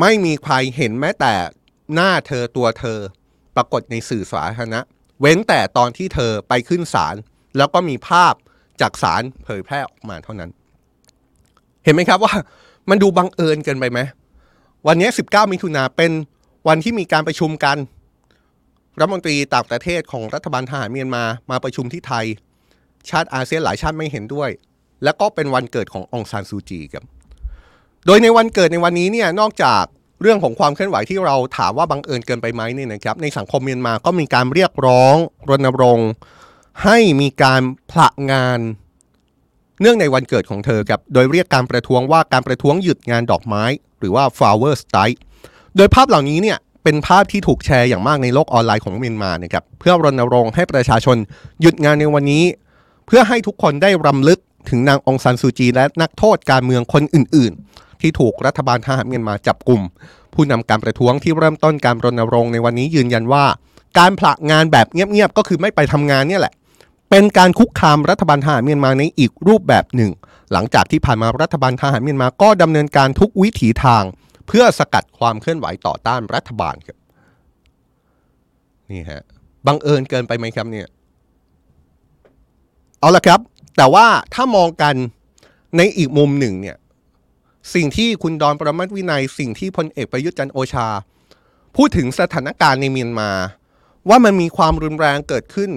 [0.00, 1.34] ไม่มีใครเห็นแม้แต่
[1.94, 2.98] หน้าเธอตัวเธอ
[3.56, 4.80] ปรากฏในสื่อสาธารณะ
[5.20, 7.16] เว้นแต่ตอนที่เธอไปขึ้นศาล
[7.56, 8.34] แล้วก็มีภาพ
[8.80, 10.50] จากศาลเผยแพร่ออกมาเท่านั้น
[11.84, 12.34] เห็นไหมครับว่า
[12.88, 14.00] มันดูบังเอิญเกินไปไหม
[14.86, 16.12] วันนี้ 19 มิถุนาเป็น
[16.68, 17.76] วันที่มีการประชุมกัน
[18.98, 22.26] รัฐมนตรีต่างประเทศของรัฐบาลทหารเมียนมามาประชุมที่ไทย
[23.08, 24.50] ชาติอาเซียนหลายชาติไม่เห็นด้วย
[25.04, 27.04] และก็เป็นวันเกิดขององซานซูจีครับ
[28.06, 29.84] โดยในวันเกิดในวันนี้เนี่ยนอกจาก
[30.22, 35.16] เรื่องของความเคลื่อนไหวที่เราถามว่าบังเอิญเกินไปไหมเนี่ยนะครับ ในสังคมเมียนมาก็มีการเรียกร้อง
[35.50, 36.10] รณรงค์
[36.84, 38.60] ให้มีการผละงาน
[39.80, 43.64] เนื่องในวันเกิดของเธอครับ โดยเรียกการประท้วงว่าการประท้วงหยุดงานดอกไม้
[44.00, 45.18] หรือว่า flower strike
[45.76, 51.16] โดยภาพเหล่านี้เนี่ยเป็นภาพที่ถูกแชร์อย่างมากในโลกออนไลน์ของเมียนมานะครับเพื่อรณรงค์ให้ประชาชน
[51.60, 52.44] หยุดงานในวันนี้
[53.06, 54.38] เพื่อให้ทุกคนได้รำลึก
[54.70, 59.80] ถึงนางองซานซูจี และนักโทษการเมืองคนอื่น ๆ ที่ถูกรัฐบาลทหารเมียนมาจับกลุ่ม
[60.34, 63.44] ผู้นำการประท้วงที่เริ่มต้นการรณรงค์ในวันนี้ยืนยันว่า
[63.98, 66.54] การผละงานแบบเงียบ ๆ ก็คือไม่ไปทำงานเนี่ยแหละ
[67.10, 70.12] เป็นการคุกคามรัฐบาลทหารเมียนมาในอีกรูปแบบหนึ่ง
[70.52, 74.02] หลังจากที่ผ่านมารัฐบาลทหารเมียนมาก็ดำเนินการทุกวิถีทาง
[74.46, 76.98] เพื่อสกัดความเคลื่อนไหวต่อต้านรัฐบาลครับ
[78.90, 79.22] นี่ฮะ
[79.66, 80.88] บังเอิญเกินไปไหมครับเนี่ย
[83.00, 83.40] เอาละครับ
[83.76, 84.94] แต่ว่าถ้ามองกัน
[85.76, 86.76] ในอีกมุมหนึ่งเนี่ย
[87.74, 90.88] สิ่งที่คุณดอนประมัติวินัย สิ่งที่พลเอกประยุทธ์จันโอชา
[91.76, 93.30] พูดถึงสถานการณ์ในเมียนมา
[94.08, 95.70] ว่ามันมีความรุนแรงเกิดขึ้น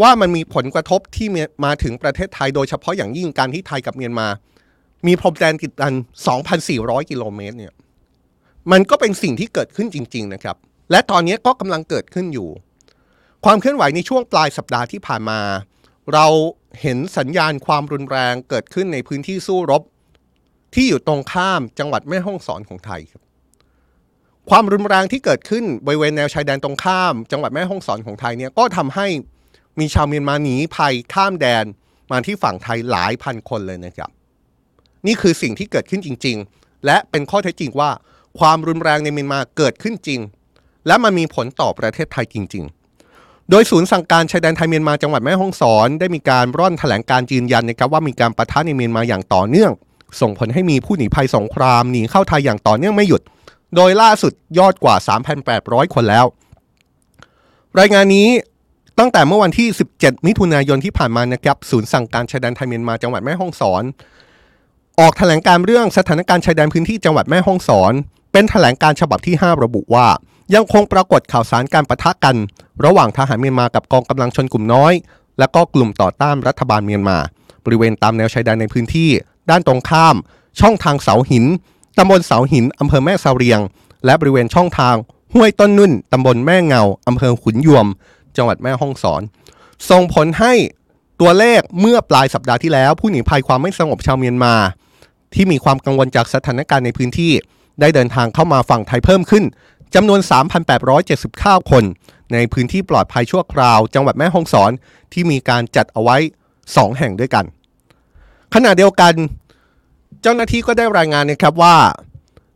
[0.00, 1.28] ว่ามันมีผลกระทบที่
[1.64, 4.28] มาถึงประเทศไทย โดยเฉพาะอย่างยิ่งการที่ไทยกับเมียนมา
[5.06, 5.92] มีพรมแดนติดกัน
[6.50, 7.72] 2,400 กิโลเมตรเนี่ย
[8.72, 10.56] มันก็เป็นสิ่งที่เกิดขึ้นจริง ๆ นะครับ
[10.90, 12.48] และตอนนี้ก็กำลังเกิดขึ้นอยู่
[13.44, 15.40] ความเคลื่อนไหวในช่วงปลายสัปดาห์ที่ผ่านมา
[16.12, 16.26] เรา
[16.80, 19.82] เห็นสัญญาณความรุนแรงเกิดขึ้นในพื้นที่สู้รบ
[20.74, 23.22] ที่อยู่ตรงข้ามจังหวัดแม่ฮ่องสอนของไทยครับ
[24.50, 29.06] ความรุนแรงที่เกิดขึ้นบริเวณแนวชายแดนตรงข้าม จังหวัดแม่ฮ่องสอนของไทยเนี่ยก็ทำให้
[29.78, 31.64] มีชาวเมียนมาหนีภัยข้ามแดน
[32.10, 34.10] มาที่ฝั่งไทยหลายพันคนเลยนะครับ
[35.06, 37.90] นี่คือสิ่งที่เกิดขึ้นจริง ๆ และเป็นข้อเท็จจริงว่า
[38.38, 40.20] ความรุนแรงในเมียนมาเกิดขึ้นจริง
[40.86, 49.72] และมันมีผลต่อประเทศไทยจริง ๆ โดยศูนย์สั่งการชายแดนไทยเมียนมาจังหวัดแม่ฮ่องสอน ได้มีการร่อนแถลงการยืนยันนะครับว่ามีการประทะในเมียนมาอย่างต่อเนื่อง
[50.20, 53.22] ส่งผลให้มีผู้หนีภัยสงครามหนีเข้าไทยอย่างต่อเนื่องไม่หยุด
[53.74, 54.96] โดยล่าสุดยอดกว่า
[55.44, 56.26] 3,800 คนแล้ว
[57.78, 58.28] รายงานนี้
[58.98, 63.82] ตั้งแต่เมื่อวันที่ 17 มิถุนายนที่ผ่านมานะครับศูนย์สั่งการชายแดนไทยเมียนมาจังหวัดแม่ฮ่องสอน
[65.00, 67.92] ออกแถลงการเรื่องสถานการณ์ชายแดนพื้นที่จังหวัดแม่ฮ่องสอน
[68.32, 70.06] เป็นแถลงการฉบับที่ 5 ระบุว่า
[70.54, 72.36] ยังคงปรากฏข่าวสารการประทะกัน
[72.84, 74.92] ระหว่างทหารเมียนมากับกองกำลังชนกลุ่มน้อย
[75.38, 77.18] และก็กลุ่มต่อต้านรัฐบาลเมียนมา
[77.64, 79.10] บริเวณตามแนวชายแดนในพื้นที่
[79.50, 80.16] ด้านตรงข้าม
[80.60, 81.44] ช่องทางเสาหิน
[81.98, 83.60] ตำบลเสาหินอำเภอแม่เสาเรียง
[84.04, 84.94] และบริเวณช่องทาง
[85.34, 87.86] ห้วยต้นนุ่นตำบลแม่เงาอำเภอขุนยวม
[88.36, 89.22] จังหวัดแม่ฮ่องสอน
[89.90, 90.52] ส่งผลให้
[91.20, 94.54] ตัวเลขเมื่อปลายสัปดาห์ที่แล้ว ผู้หนีภัยความไม่สงบชาวเมียนมา
[95.34, 97.32] ที่มีความกังวลจากสถานการณ์ในพื้นที่
[97.80, 99.44] ได้เดินทางเข้ามาฝั่งไทยเพิ่มขึ้น
[99.94, 100.20] จำนวน
[100.96, 101.84] 3,879 คน
[102.32, 104.70] ในพื้นที่ปลอดภัยชั่วคราว จังหวัดแม่ฮ่องสอน
[105.12, 106.16] ที่มีการจัดเอาไว้
[106.58, 107.44] 2 แห่งด้วยกัน
[108.54, 109.14] ขณะเดียวกัน
[110.22, 111.76] เจ้าหน้าที่ก็ได้รายงานนะครับว่า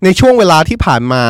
[0.05, 1.23] ในช่วงเวลาที่ผ่านมา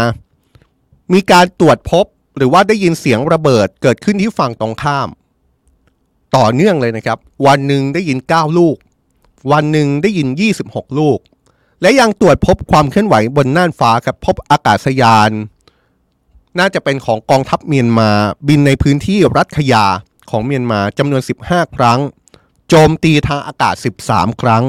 [1.12, 2.04] มีการตรวจพบ
[2.38, 5.08] หรือว่าได้ยินเสียงระเบิดเกิดขึ้นที่ฝั่งตรงข้าม
[6.36, 8.76] ต่อเนื่องเลยนะครับ วันหนึ่งได้ยิน 9 ลูก
[9.52, 10.28] วันหนึ่งได้ยิน
[10.62, 11.18] 26 ลูก
[11.82, 15.30] และยังตรวจพบความเคลื่อนไหวบนน่านฟ้าครับพบอากาศยาน
[16.58, 18.10] น่าจะเป็นของกองทัพเมียนมา
[18.48, 19.84] บินในพื้นที่รัฐขยา
[20.30, 22.00] ของเมียนมาจำนวน 15 ครั้ง
[22.68, 23.74] โจมตีทางอากาศ
[24.08, 24.64] 13 ครั้ง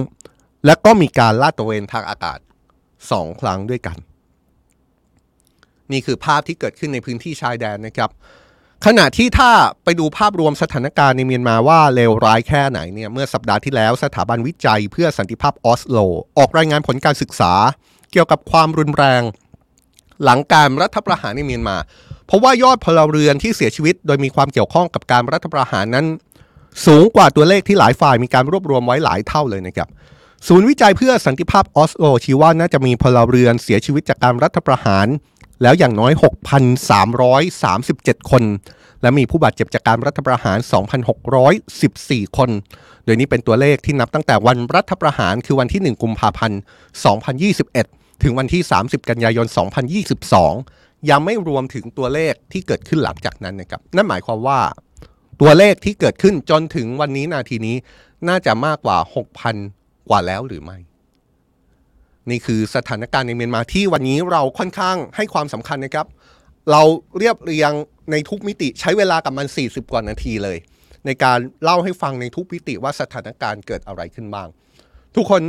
[0.66, 2.40] และก็มีการลาดตระเวนทางอากาศ
[2.90, 3.98] 2 ครั้งด้วยกัน
[5.92, 8.10] นี่คือภาพที่เกิดขึ้นในพื้นที่ชายแดนนะครับ
[8.86, 9.52] ขณะที่ถ้า
[9.84, 15.98] ไปดูภาพรวมสถานการณ์ในเมียนมาว่าเลวร้ายแค่ไหนเนี่ยเมื่อสัปดาห์ที่แล้วสถาบันวิจัยเพื่อสันติภาพออสโล
[16.38, 17.54] ออกรายงานผลการศึกษา
[18.12, 19.22] เกี่ยวกับความรุนแรง
[20.24, 21.78] หลังการรัฐประหารในเมียนมา
[22.28, 26.06] เพราะว่ายอดพลเรือนที่เสียชีวิต โดยมีความเกี่ยวข้องกับการรัฐประหารนั้น
[26.86, 29.90] สูงกว่าตัวเลขที่หลายฝ่ายมีการรวบรวมไว้หลายเท่าเลยนะครับ
[30.48, 35.08] ศูนย์วิจัยเพื่อสันติภาพออสโลชี้ว่าน่าจะมีพลเรือนเสียชีวิตจากการรัฐประหาร
[35.62, 36.12] แล้วอย่างน้อย
[37.62, 38.44] 6,337 คน
[39.02, 40.58] และมีผู้บาดเจ็บจากการรัฐประหาร
[41.48, 42.50] 2,614 คน
[43.06, 46.60] โดยนี้เป็นตัวเลขที่นับตั้งแต่วันรัฐประหารคือวันที่ 1 กุมภาพันธ์
[47.62, 49.48] 2021 ถึงวันที่ 30 กันยายน
[50.28, 54.60] 2022 ยังไม่รวมถึงตัวเลขที่เกิดขึ้นหลังจากนั้นนะครับ นั่นหมายความว่า
[55.42, 57.76] ตัวเลขที่เกิดขึ้นจนถึงวันนี้นาทีนี้
[58.28, 58.98] น่าจะมากกว่า
[59.54, 60.78] 6,000 กว่าแล้วหรือไม่
[62.32, 66.08] นี่คือสถานการณ์ในเมียนมาที่วันนี้เราค่อนข้างให้ความสำคัญนะครับ
[66.72, 66.82] เรา
[67.18, 67.72] เรียบเรียง
[68.12, 70.58] ในทุกมิติใช้เวลากับมัน 40 กว่านาทีเลย
[71.06, 74.48] ในการเล่าให้ฟังในทุกมิติว่าสถานการณ์เกิดอะไรขึ้นบ้าง
[75.16, 75.42] ทุกคน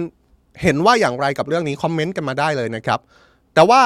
[0.63, 3.01] เห็นว่าอย่างไรกับเรื่องนี้คอมเมนต์กันมาได้เลยนะครับ
[3.55, 3.83] แต่ว่า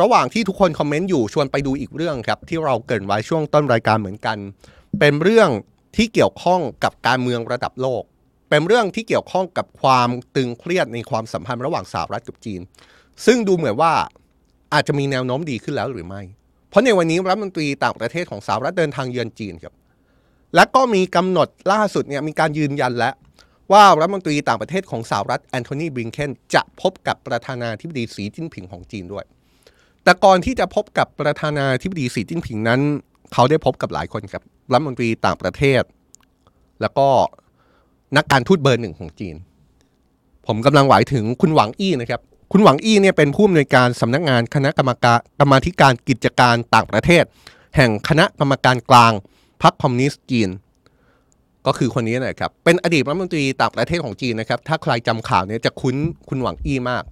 [0.00, 4.38] ระหว่างที่ทุกคนคอมเมนต์อยู่ชวนไปดูอีกเรื่องครับ ที่เราเกินไว้ช่วงต้นรายการเหมือนกัน
[4.98, 5.48] เป็นเรื่อง
[5.96, 8.02] ที่เกี่ยวข้องกับการเมืองระดับโลก
[8.48, 12.60] เป็นเรื่องที่เกี่ยวข้องกับความตึงเครียดในความสัมพันธ์ระหว่างสหรัฐกับจีน
[13.26, 13.92] ซึ่งดูเหมือนว่า
[14.74, 16.22] อาจจะมีแนวโน้มดีขึ้นแล้วหรือไม่
[16.68, 19.74] เพราะในวันนี้รัฐมนตรีต่างประเทศของสหรัฐเดินทางเยือนจีนครับ
[20.54, 23.14] และก็มีกำหนดล่าสุดเนี่ยมีการยืนยันแล้ว
[23.72, 29.24] ว่ารัฐมนตรีต่างประเทศของสหรัฐแอนโทนีบริงเคนจะพบกับประธานาธิบดีสีจิ้นผิงของจีนด้วย
[30.04, 32.80] แต่ก่อนที่จะพบกับประธานาธิบดีสีจิ้นผิงนั้น
[33.32, 34.42] เขาได้พบกับหลายคนครับ
[34.72, 35.82] รัฐมนตรีต่างประเทศ
[36.80, 37.08] แล้วก็
[38.16, 39.36] นักการทูตเบอร์หนึ่งของจีน
[40.46, 42.20] ผมกำลังหมายถึงคุณหวังอี้นะครับ
[42.52, 47.24] คุณหวังอี้เนี่ยเป็นผู้อำนวยการสำนักงานคณะกรรมการกรรมาธิการกิจการต่างประเทศ
[47.76, 49.12] แห่งคณะกรรมการกลาง
[49.62, 50.50] พรรคคอมมิวนิสต์จีน
[51.66, 55.96] ก็คือคนนี้นะครับ เป็นอดีตรัฐมนตรีต่างประเทศของจีนนะครับ ถ้าใครจำข่าวเนี่ยจะคุ้น
[56.28, 57.04] คุณหวังอี้มาก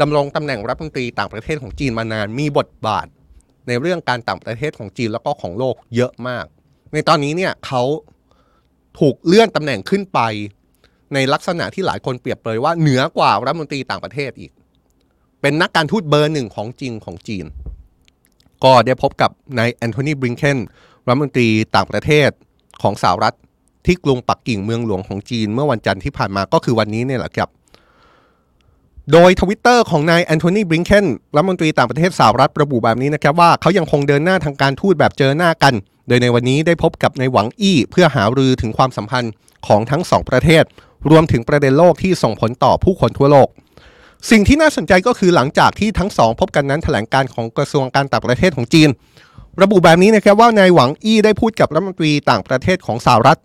[0.00, 3.06] ดำรงตำแหน่งรัฐมนตรีต่างประเทศของจีนมานาน มีบทบาท
[3.68, 6.44] ในเรื่องการต่างประเทศของจีนแล้วก็ของโลกเยอะมาก
[6.92, 7.82] ในตอนนี้เนี่ยเขา
[9.00, 10.20] ถูกเลื่อนตำแหน่งขึ้นไป
[11.14, 14.52] ในลักษณะที่หลายคนเปรียบเปรยว่าเหนือกว่ารัฐมนตรีต่างประเทศอีก
[15.40, 17.44] เป็นนักการทูตเบอร์หนึ่งของจริงของจีน
[18.64, 20.58] ก็ได้พบกับนายแอนโทนีบลิงเคน
[21.06, 22.30] รัฐมนตรีต่างประเทศ
[22.82, 23.36] ของสหรัฐ
[23.86, 27.48] ที่กรุงปักกิ่งเมืองหลวงของจีน เมื่อวันจันทร์ที่ผ่านมาก็คือวันนี้เนี่ยแหละครับ
[29.12, 35.74] โดยทวิตเตอร์ของนายแอนโทนีบลิงเคนรัฐมนตรีต่างประเทศสหรัฐระบุแบบนี้นะครับว่าเขายังคงเดินหน้าทางการทูตแบบเจอหน้ากัน
[36.10, 39.32] โดยในวันนี้ได้พบกับนายหวังอี้เพื่อหารือถึงความสัมพันธ์
[39.66, 40.64] ของทั้งสองประเทศ
[41.10, 43.48] รวมถึงประเด็นโลกที่ส่งผลต่อผู้คนทั่วโลก
[44.30, 48.88] สิ่งที่น่าสนใจก็คือหลังจากที่ทั้งสองพบกันนั้นแถลงการของกระทรวงการต่างประเทศของจีน
[49.62, 53.38] ระบุแบบนี้นะครับว่านายหวังอี้ได้พูดกับรัฐมนตรีต่างประเทศของสหรัฐ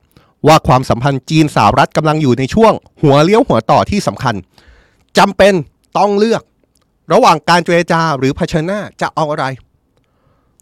[0.47, 4.35] ว่าความสัมพันธ์จีนสหรัฐกำลังอยู่ในช่วง หัวเลี้ยวหัวต่อที่สำคัญ
[5.17, 5.53] จำเป็น
[5.97, 6.41] ต้องเลือก
[7.13, 9.45] ระหว่างการเจรจาหรือเผชิญหน้าจะเอาอะไร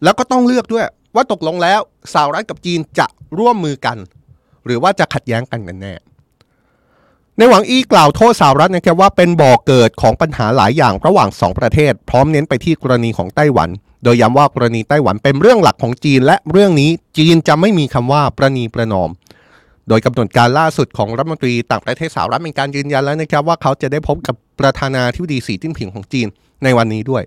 [0.02, 1.80] แล้วก็ต้องเลือกด้วย ว่าตกลงแล้ว
[2.12, 3.06] สหรัฐกับจีนจะ
[3.38, 3.98] ร่วมมือกัน
[4.64, 5.94] หรือว่าจะขัดแย้งกันกันแน่
[7.38, 13.68] ในหวังอี้กล่าวโทษสหรัฐนะครับว่าเป็นบ่อเกิดของปัญหาหลายอย่างระหว่างสองประเทศ พร้อมเน้นไปที่กรณีของไต้หวัน
[14.04, 19.10] โดยย้ำว่ากรณีไต้หวันเป็นเรื่องหลักของจีน และเรื่องนี้จีนจะไม่มีคำว่าประนีประนอม
[19.88, 26.26] โดยกำหนดการล่าสุดของรัฐมนตรีต่างประเทศสหรัฐเป็นการยืนยันแล้วนะครับว่าเขาจะได้พบกับประธานาธิบดีสีจิ้นผิงของจีน
[26.64, 27.22] ในวันนี้ด้วย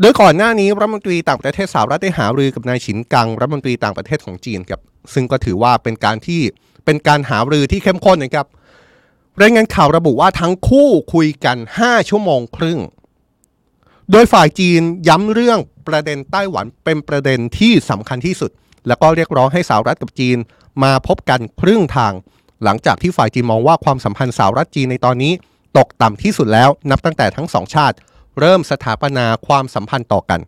[0.00, 4.80] โดยก่อนหน้านี้รัฐมนตรีต่างประเทศสหรัฐได้หารือกับนายฉินกังรัฐมนตรีต่างประเทศของจีนครับ
[5.14, 6.40] ซึ่งก็ถือว่าเป็นการที่
[6.84, 8.46] เป็นการหารือที่เข้มข้นนะครับ
[9.42, 12.80] รายงานข่าวระบุว่าทั้งคู่คุยกัน 5 ชั่วโมงครึ่ง
[14.10, 18.50] โดยฝ่ายจีนย้ำเรื่องประเด็นไต้หวันเป็นประเด็นที่สำคัญที่สุด
[18.86, 20.38] แล้วก็เรียกร้องให้สหรัฐกับจีน
[20.82, 22.12] มาพบกันครึ่งทาง
[22.64, 25.32] หลังจากที่ฝ่ายจีนมองว่าความสัมพันธ์สหรัฐจีนในตอนนี้
[25.76, 27.96] ตกต่ำที่สุดแล้วนับตั้งแต่ทั้งสองชาติ
[28.40, 30.40] เริ่มสถาปนาความสัมพันธ์ต่อกัน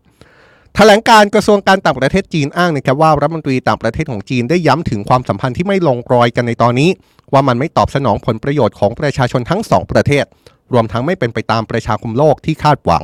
[0.74, 6.91] แถลงการกระทรวงการต่างประเทศจีนอ้างนะครับว่ารัฐมนตรีต่างประเทศของจีนได้ย้ำถึงความสัมพันธ์ที่ไม่ลงรอยกันในตอนนี้
[7.32, 10.24] ว่ามันไม่ตอบสนองผลประโยชน์ของประชาชนทั้งสองประเทศ
[10.72, 13.03] รวมทั้งไม่เป็นไปตามประชาคมโลกที่คาดหวัง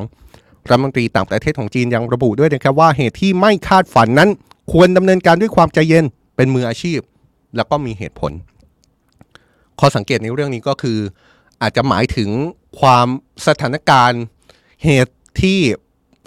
[0.68, 4.30] รัฐมนตรีต่างประเทศของจีนยังระบุด้วยนะครับว่าเหตุที่ไม่คาดฝันนั้น
[4.72, 6.04] ควรดำเนินการด้วยความใจเย็น
[6.36, 6.98] เป็นมืออาชีพ
[7.56, 8.32] แล้วก็มีเหตุผล
[9.80, 10.98] ข้อสังเกตในเรื่องนี้ก็คือ
[11.62, 12.30] อาจจะหมายถึง
[12.80, 13.06] ความ
[13.46, 14.22] สถานการณ์
[14.86, 15.58] เหตุที่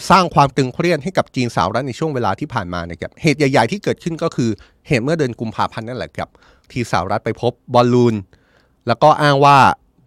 [0.09, 4.49] สร้างความตึงเครียดให้กับจีนสหรัฐในช่วงเวลาที่ผ่านมานะครับเหตุใหญ่ ๆ ที่เกิดขึ้นก็คือ
[4.87, 6.29] เหตุเมื่อเดือนกุมภาพันธ์นั่นแหละครับ
[6.71, 8.15] ที่สหรัฐไปพบบอลลูน
[8.87, 9.57] แล้วก็อ้างว่า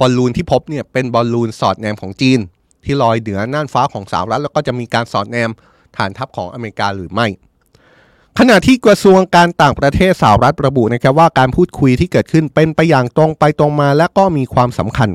[0.00, 2.38] บอลลูนที่พบเนี่ยเป็นบอลลูนสอดแนมของจีน
[2.84, 5.50] ที่ลอยเหนือน่านฟ้าของสหรัฐ แล้วก็จะมีการสอดแนม
[5.96, 7.26] ฐานทัพของอเมริกาหรือไม่
[8.38, 15.10] ขณะที่กระทรวงการต่างประเทศสหรัฐระบุนะครับว่าการพูดคุยที่เกิดขึ้นเป็นไปอย่างตรงไปตรงมาและก็มีความสำคัญ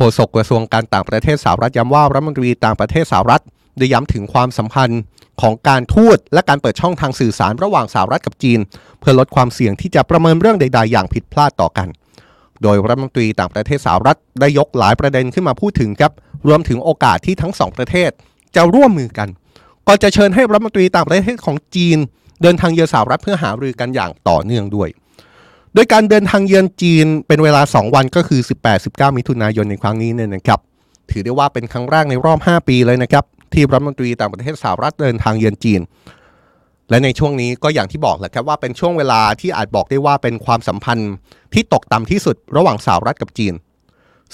[0.00, 3.42] โฆษกกระทรวงการต่างประเทศสหรัฐย้ำว่ารัฐมนตรีต่างประเทศสหรัฐ
[3.78, 5.00] ได้ย้ำถึงความสัมพันธ์
[5.40, 8.60] ของการทูตและการเปิดช่องทางสื่อสารระหว่างสหรัฐกับจีน
[9.00, 11.88] เพื่อลดความเสี่ยงที่จะประเมินเรื่องใด ๆ อย่างผิดพลาดต่อกัน
[12.62, 16.12] โดยรัฐมนตรีต่างประเทศสหรัฐได้ยกหลายประเด็นขึ้นมาพูดถึงครับ
[16.46, 18.10] รวมถึงโอกาสที่ทั้งสองประเทศ
[18.56, 19.28] จะร่วมมือกัน
[19.86, 21.98] ก่อนจะเชิญให้รัฐมนตรีต่างประเทศของจีน
[22.42, 24.88] เดินทางเยือนสหรัฐเพื่อหารือกันอย่างต่อเนื่องด้วย
[25.74, 28.40] โดยการเดินทางเยือนจีนเป็นเวลา 2 วันก็คือ
[28.78, 30.60] 18-19 มิถุนายนในครั้งนี้เนี่ยนะครับ
[31.10, 35.80] ถือได้ว่าเป็นครั้งแรกในรอบ 5 ปีเลยนะครับ ที่รัฐมนตรีต่างประเทศสหรัฐเดินทางเยือนจีน
[36.90, 41.12] และในช่วงนี้ก็อย่างที่บอกแหละครับว่าเป็นช่วงเวลาที่อาจบอกได้ว่าเป็นความสัมพันธ์
[41.54, 43.54] ที่ตกต่ำที่สุดระหว่างสหรัฐกับจีน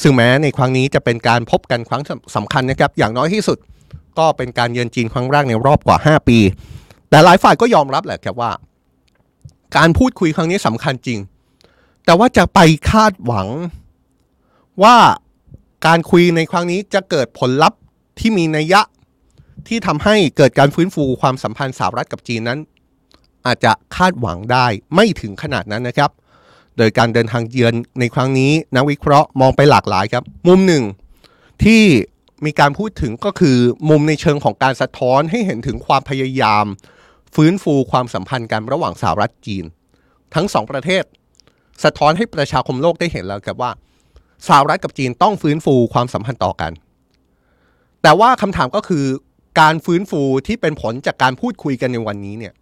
[0.03, 2.03] ซึ่งแม้ในครั้งนี้จะเป็นการพบกันครั้ง
[2.37, 3.59] สำคัญนะครับอย่างน้อยที่สุด
[4.18, 6.39] ก็เป็นการเยือนจีนครั้งแรกในรอบกว่า 5 ปี
[7.11, 8.51] แต่หลายฝ่ายก็ยอมรับแหละครับว่า
[9.77, 11.18] การพูดคุยครั้งนี้สำคัญจริง
[12.05, 12.61] แต่ว่าจะไป
[12.91, 13.49] คาดหวัง
[14.83, 14.97] ว่า
[15.87, 17.79] การคุยในครั้งนี้จะเกิดผลลัพธ์
[18.18, 18.81] ที่มีนัยยะ
[19.68, 22.59] ที่ทำให้เกิดการฟื้นฟูความสัมพันธ์สหรัฐกับจีนนั้น
[23.47, 26.11] อาจจะคาดหวังได้ไม่ถึงขนาดนั้นนะครับ
[26.77, 30.85] โดยการเดินทางเยือนในครั้งนี้นักวิเคราะห์มองไปหลากหลายครับ มุมหนึ่ง
[31.64, 31.83] ที่
[32.45, 33.57] มีการพูดถึงก็คือ
[33.91, 36.66] มุมในเชิงของการสะท้อนให้เห็นถึงความพยายาม
[37.35, 39.64] ฟื้นฟูความสัมพันธ์กันระหว่างสหรัฐจีน
[40.35, 41.05] ทั้งสองประเทศ
[41.85, 43.70] สะท้อนให้ประชาคมโลกได้เห็นแล้วครับว่า
[44.49, 46.72] สหรัฐกับจีนต้องฟื้นฟูความสัมพันธ์ต่อกัน
[48.03, 49.05] แต่ว่าคำถามก็คือ
[49.61, 52.53] การฟื้นฟูที่เป็นผลจากการพูดคุยกันในวันนี้เนี่ย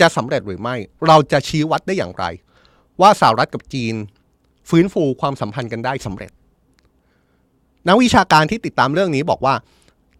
[0.00, 2.24] จะสำเร็จหรือไม่ เราจะชี้วัดได้อย่างไร
[3.00, 3.94] ว่าสหรัฐกับจีน
[4.70, 6.30] ฟื้นฟูความสัมพันธ์กันได้สำเร็จ
[7.88, 9.54] นักวิชาการที่ติดตามเรื่องนี้บอกว่า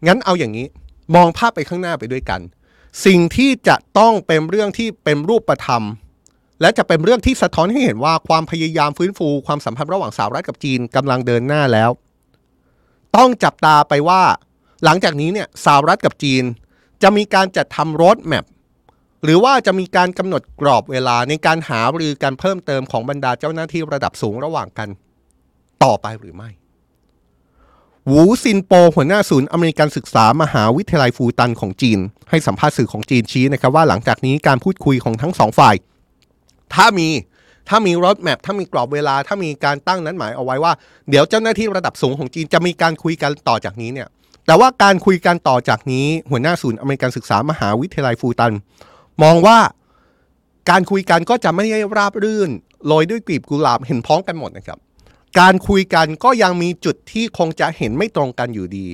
[0.07, 0.67] งั้นเอาอย่างนี้
[1.15, 2.41] มองภาพไปข้างหน้าไปด้วยกัน
[3.07, 5.83] สิ่งที่จะต้องเป็นเรื่องที่เป็นรูปธรรม
[6.61, 11.91] และจะเป็นเรื่องที่สะท้อนให้เห็นว่าความพยายามฟื้นฟู ความสัมพันธ์ระหว่างสหรัฐกับจีนกำลังเดินหน้าแล้ว
[13.17, 14.23] ต้องจับตาไปว่า
[14.85, 16.45] หลังจากนี้เนี่ยสหรัฐกับจีน
[17.03, 18.45] จะมีการจัดทำรถแมพ
[19.25, 24.89] หรือว่าจะมีการกำหนดกรอบเวลาในการหารือการเพิ่มเติมของบรรดาเจ้าหน้าที่ระดับสูงระหว่างกัน
[25.85, 26.51] ต่อไปหรือไม่
[28.09, 31.99] หูซินโปหัวหน้าศูนย์อเมริกันศึกษามหาวิทยาลัยฟูตันของจีน
[32.31, 35.75] ให้สัมภาษณ์สื่อของจีนชี้นะครับว่าหลังจากนี้การพูดคุยของทั้งสองฝ่าย
[36.75, 37.09] ถ้ามี
[37.69, 40.73] ถ้ามีรถแมพถ้ามีกรอบเวลา ถ้ามีการตั้งนั้นหมายเอาไว้ว่า
[41.09, 44.09] เดี๋ยวเจ้าหน้าที่ระดับสูงของจีนจะมีการคุยกันต่อจากนี้เนี่ย
[44.47, 48.53] แต่ว่าการคุยกันต่อจากนี้ หัวหน้าศูนย์อเมริกันศึกษามหาวิทยาลัยฟูตัน
[49.23, 49.59] มองว่า
[50.71, 52.51] การคุยกันก็จะไม่ได้ราบรื่น
[52.87, 54.79] โรยด้วยกลีบกุหลาบเห็นพ้องกันหมดนะครับ
[55.39, 58.87] การคุยกันก็ยังมีจุดที่คงจะเห็นไม่ตรงกันอยู่ดี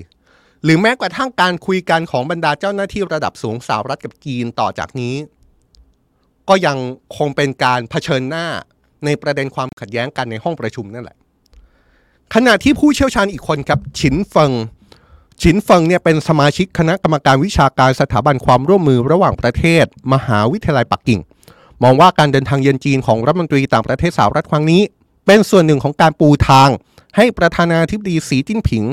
[0.65, 5.15] หรือแม้กระทั่งการคุยกันของบรรดาเจ้าหน้าที่ระดับสูงสหรัฐกับจีนต่อจากนี้
[6.49, 6.77] ก็ยัง
[7.17, 8.47] คงเป็นการเผชิญหน้า
[9.05, 11.17] ในประเด็นความขัดแย้งกันในห้องประชุมนั่นแหละ
[12.35, 14.53] ขณะที่ผู้เชี่ยวชาญอีกคนครับฉินเฟิง
[15.43, 21.21] ฉินเฟิงเนี่ยเป็นสมาชิกคณะกรรมการวิชาการสถาบันความร่วมมือระหว่างประเทศ มหาวิทยาลัยปักกิ่ง
[21.83, 24.83] มองว่าการเดินทางเยือนจีนของรัฐมนตรีต่างประเทศสหรัฐครั้งนี้
[25.31, 26.69] เป็นส่วนหนึ่งของการปูทาง
[27.17, 28.85] ให้ประธานาธิบดีสีจิ้นผิง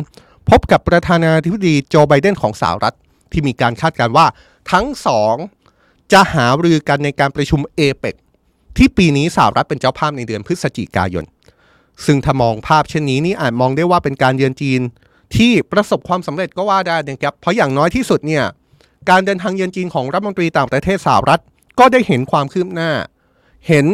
[0.49, 2.95] พบกับประธานาธิบดีโจไบเดนของสหรัฐ
[3.31, 4.25] ที่มีการคาดการณ์ว่า
[4.71, 5.35] ทั้งสอง
[6.11, 8.15] จะหารือกันในการประชุมเอเปก
[8.77, 11.25] ที่ปีนี้สหรัฐเป็นเจ้าภาพในเดือนพฤศจิกายน
[12.05, 14.81] ซึ่งถ้ามองภาพเช่นนี้นี่อาจมองได้ว่าเป็นการเยือนจีน
[15.35, 18.43] ที่ประสบความสำเร็จก็ว่าได้นะครับเพราะอย่างน้อยที่สุดเนี่ย
[19.09, 21.41] การเดินทางเยือนจีนของรัฐมนตรีต่างประเทศสหรัฐ
[21.79, 22.91] ก็ได้เห็นความคืบหน้า
[23.67, 23.85] เห็น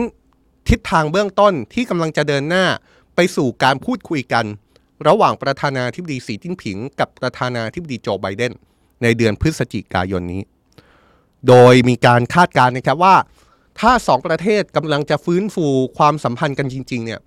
[0.72, 2.66] ทิศทางเบื้องต้นที่กำลังจะเดินหน้า
[3.16, 4.46] ไปสู่การพูดคุยกัน
[5.08, 8.54] ระหว่างประธานาธิบดีสีจิ้นผิง กับประธานาธิบดีโจไบเดน
[9.04, 10.42] ในเดือนพฤศจิกายนนี้
[11.48, 13.16] โดยมีการคาดการณ์นะครับว่า
[13.80, 15.68] ถ้าสองประเทศกำลังจะฟื้นฟู
[15.98, 17.20] ความสัมพันธ์กันจริง ๆ เนี่ย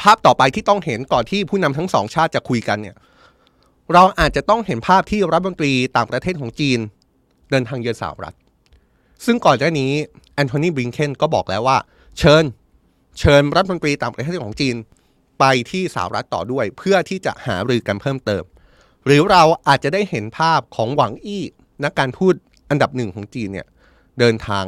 [0.00, 2.96] ภาพต่อไปที่ต้องเห็นก่อนที่ผู้นำทั้งสองชาติจะคุยกันเนี่ย
[3.92, 6.78] เราอาจจะต้องเห็นภาพที่รัฐมนตรีต่างประเทศของจีน
[7.50, 8.36] เดินทางเยือนสหรัฐ
[9.24, 9.92] ซึ่งก่อนหน้านี้
[10.34, 11.78] แอนโทนีบริงเคนก็บอกแล้วว่า
[12.18, 12.44] เชิญ
[13.18, 14.76] เชิญรัฐมนตรีต่างประเทศของจีน
[15.40, 18.44] ไปที่สหรัฐต่อด้วย เพื่อที่จะหารือกันเพิ่มเติม
[19.04, 21.44] หรือเราอาจจะได้เห็นภาพของหวังอี้
[21.84, 22.34] นักการพูด
[22.70, 23.66] อันดับหนึ่งของจีนเนี่ย
[24.18, 24.64] เดินทาง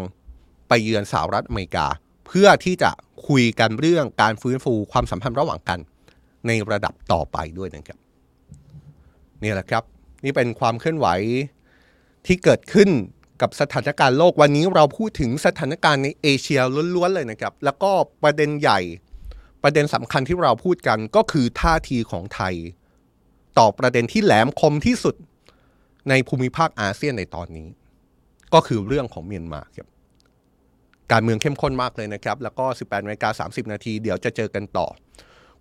[0.69, 1.87] ไปเยือนสหรัฐอเมริกา
[2.27, 2.91] เพื่อที่จะ
[3.29, 5.79] คุยกันเรื่องการฟื้นฟูความสัมพันธ์ระหว่างกัน
[6.47, 7.99] ในระดับต่อไปด้วยนะครับ
[9.43, 9.85] นี่แหละครับ
[10.25, 11.09] นี่เป็นความเคลื่อนไหว
[12.27, 12.89] ที่เกิดขึ้น
[13.41, 16.61] กับสถานการณ์โลกวันนี้เราพูดถึงสถานการณ์ในเอเชีย
[16.95, 17.91] ล้วนๆเลยนะครับ แล้วก็
[18.23, 18.81] ประเด็นใหญ่
[19.63, 22.55] ประเด็นสำคัญที่เราพูดกันก็คือท่าทีของไทย
[23.59, 25.15] ต่อประเด็นที่แหลมคมที่สุด
[26.09, 27.69] ในภูมิภาคอาเซียนในตอนนี้
[28.55, 29.89] ก็คือเรื่องของเมียนมาครับ
[31.13, 34.87] การเมืองเข้มข้นมากเลยนะครับ แล้วก็ 18นาฬิกา30 นาทีเดี๋ยวจะเจอกันต่อ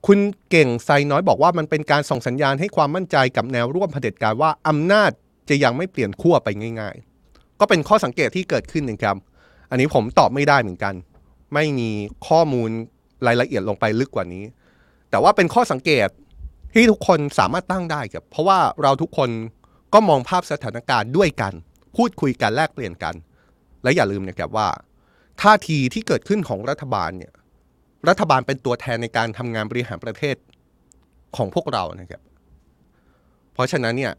[0.05, 0.19] คุณ
[0.49, 5.11] เก่งไซน้อยบอกว่ามันเป็นการส่งสัญญาณให้ความมั่นใจกับแนวร่วมเผด็จการว่าอำนาจ
[5.49, 6.49] จะยังไม่เปลี่ยนขั้วไป
[6.82, 7.14] ง่าย ๆ
[7.59, 9.15] ก็เป็นข้อสังเกตที่เกิดขึ้นนะครับ
[9.69, 10.93] อันนี้ผมตอบไม่ได้เหมือนกัน
[11.53, 11.89] ไม่มี
[12.27, 12.69] ข้อมูล
[13.27, 14.43] รายละเอียดลงไปลึกกว่านี้
[15.09, 16.07] แต่ว่าเป็นข้อสังเกต
[16.73, 19.29] ที่ทุกคนสามารถตั้งได้ครับ เพราะว่าเราทุกคน
[19.93, 21.53] ก็มองภาพสถานการณ์ด้วยกัน
[21.95, 23.15] พูดคุยกันแลกเปลี่ยนกัน
[23.83, 24.67] และอย่าลืมนะครับว่า
[25.41, 27.33] ท่าทีที่เกิดขึ้นของรัฐบาลเนี่ย
[28.09, 30.35] รัฐบาลเป็นตัวแทนในการทำงานบริหารประเทศ
[31.37, 32.21] ของพวกเรานะครับ
[33.53, 34.13] เพราะฉะนั้นเนี่ย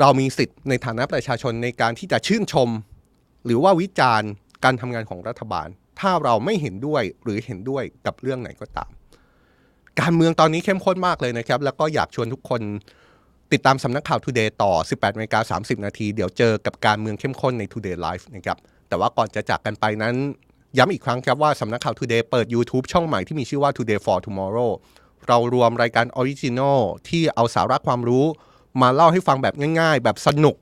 [0.00, 2.68] เรามีสิทธิ์ในฐานะประชาชนในการที่จะชื่นชม
[3.44, 4.30] หรือว่าวิจารณ์
[4.64, 5.68] การทำงานของรัฐบาล
[6.00, 8.90] ถ้าเราไม่เห็นด้วยหรือเห็นด้วยกับเรื่องไหนก็ตาม
[10.00, 12.60] การเมืองตอนนี้เข้มข้นมากเลยนะครับ แล้วก็อยากชวนทุกคน
[13.52, 20.14] ติดตามสำนักข่าว Today ต่อ 18นาฬิกา30 นาที เดี๋ยวเจอกับการเมืองเข้มข้นใน Today Live นะครับ แต่ว่าก่อนจะจากกันไปนั้น
[20.78, 24.70] ย้ำอีกครั้งครับว่าสำนักข่าว Today เปิด YouTube ช่องใหม่ที่มีชื่อว่า Today for Tomorrow
[25.28, 28.26] เรารวมรายการ original ที่เอาสาระความรู้
[28.80, 30.56] มาเล่าให้ฟังแบบง่าย ๆ แบบสนุก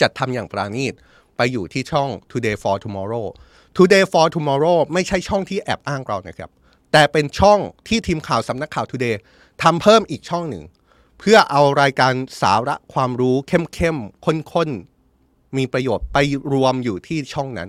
[0.00, 0.94] จัดทำอย่างปราณีต
[1.36, 3.26] ไปอยู่ที่ช่อง Today for Tomorrow
[3.76, 6.50] Today for Tomorrow ไม่ใช่ช่องที่แอบอ้างเรานะครับ
[6.92, 9.16] แต่เป็นช่องที่ทีมข่าวสำนักข่าว Today
[9.62, 10.64] ทำเพิ่มอีกช่องหนึ่ง
[11.18, 16.18] เพื่อเอารายการสาระความรู้เข้มๆข้นๆ มีประโยชน์ไป
[16.52, 17.68] รวมอยู่ที่ช่องนั้น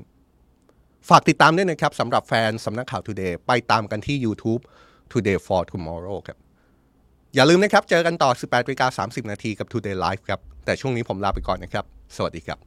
[1.10, 4.62] ฝากติดตามด้วยนะครับสำหรับแฟนสำนักข่าว Today ไปตามกันที่ YouTube
[5.12, 6.38] Today for Tomorrow ครับ
[7.36, 12.58] อย่าลืมนะครับ เจอกันต่อ 18นาฬิกา30 นาทีกับ Today Live ครับ แต่ช่วงนี้ผมลาไปก่อนนะครับ สวัสดีครับ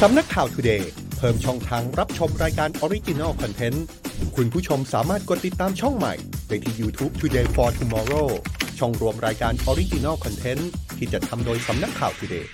[0.00, 0.82] สำนักข่าว Today
[1.18, 3.78] เพิ่มช่องทางรับชมรายการ Original Content
[4.36, 6.14] คุณผู้ชมสามารถกดติดตามช่องใหม่
[6.48, 8.28] ได้ที่ YouTube Today for Tomorrow
[8.78, 10.62] ช่องรวมรายการ Original Content
[10.98, 12.46] ที่จะทำโดยสำนักข่าว Today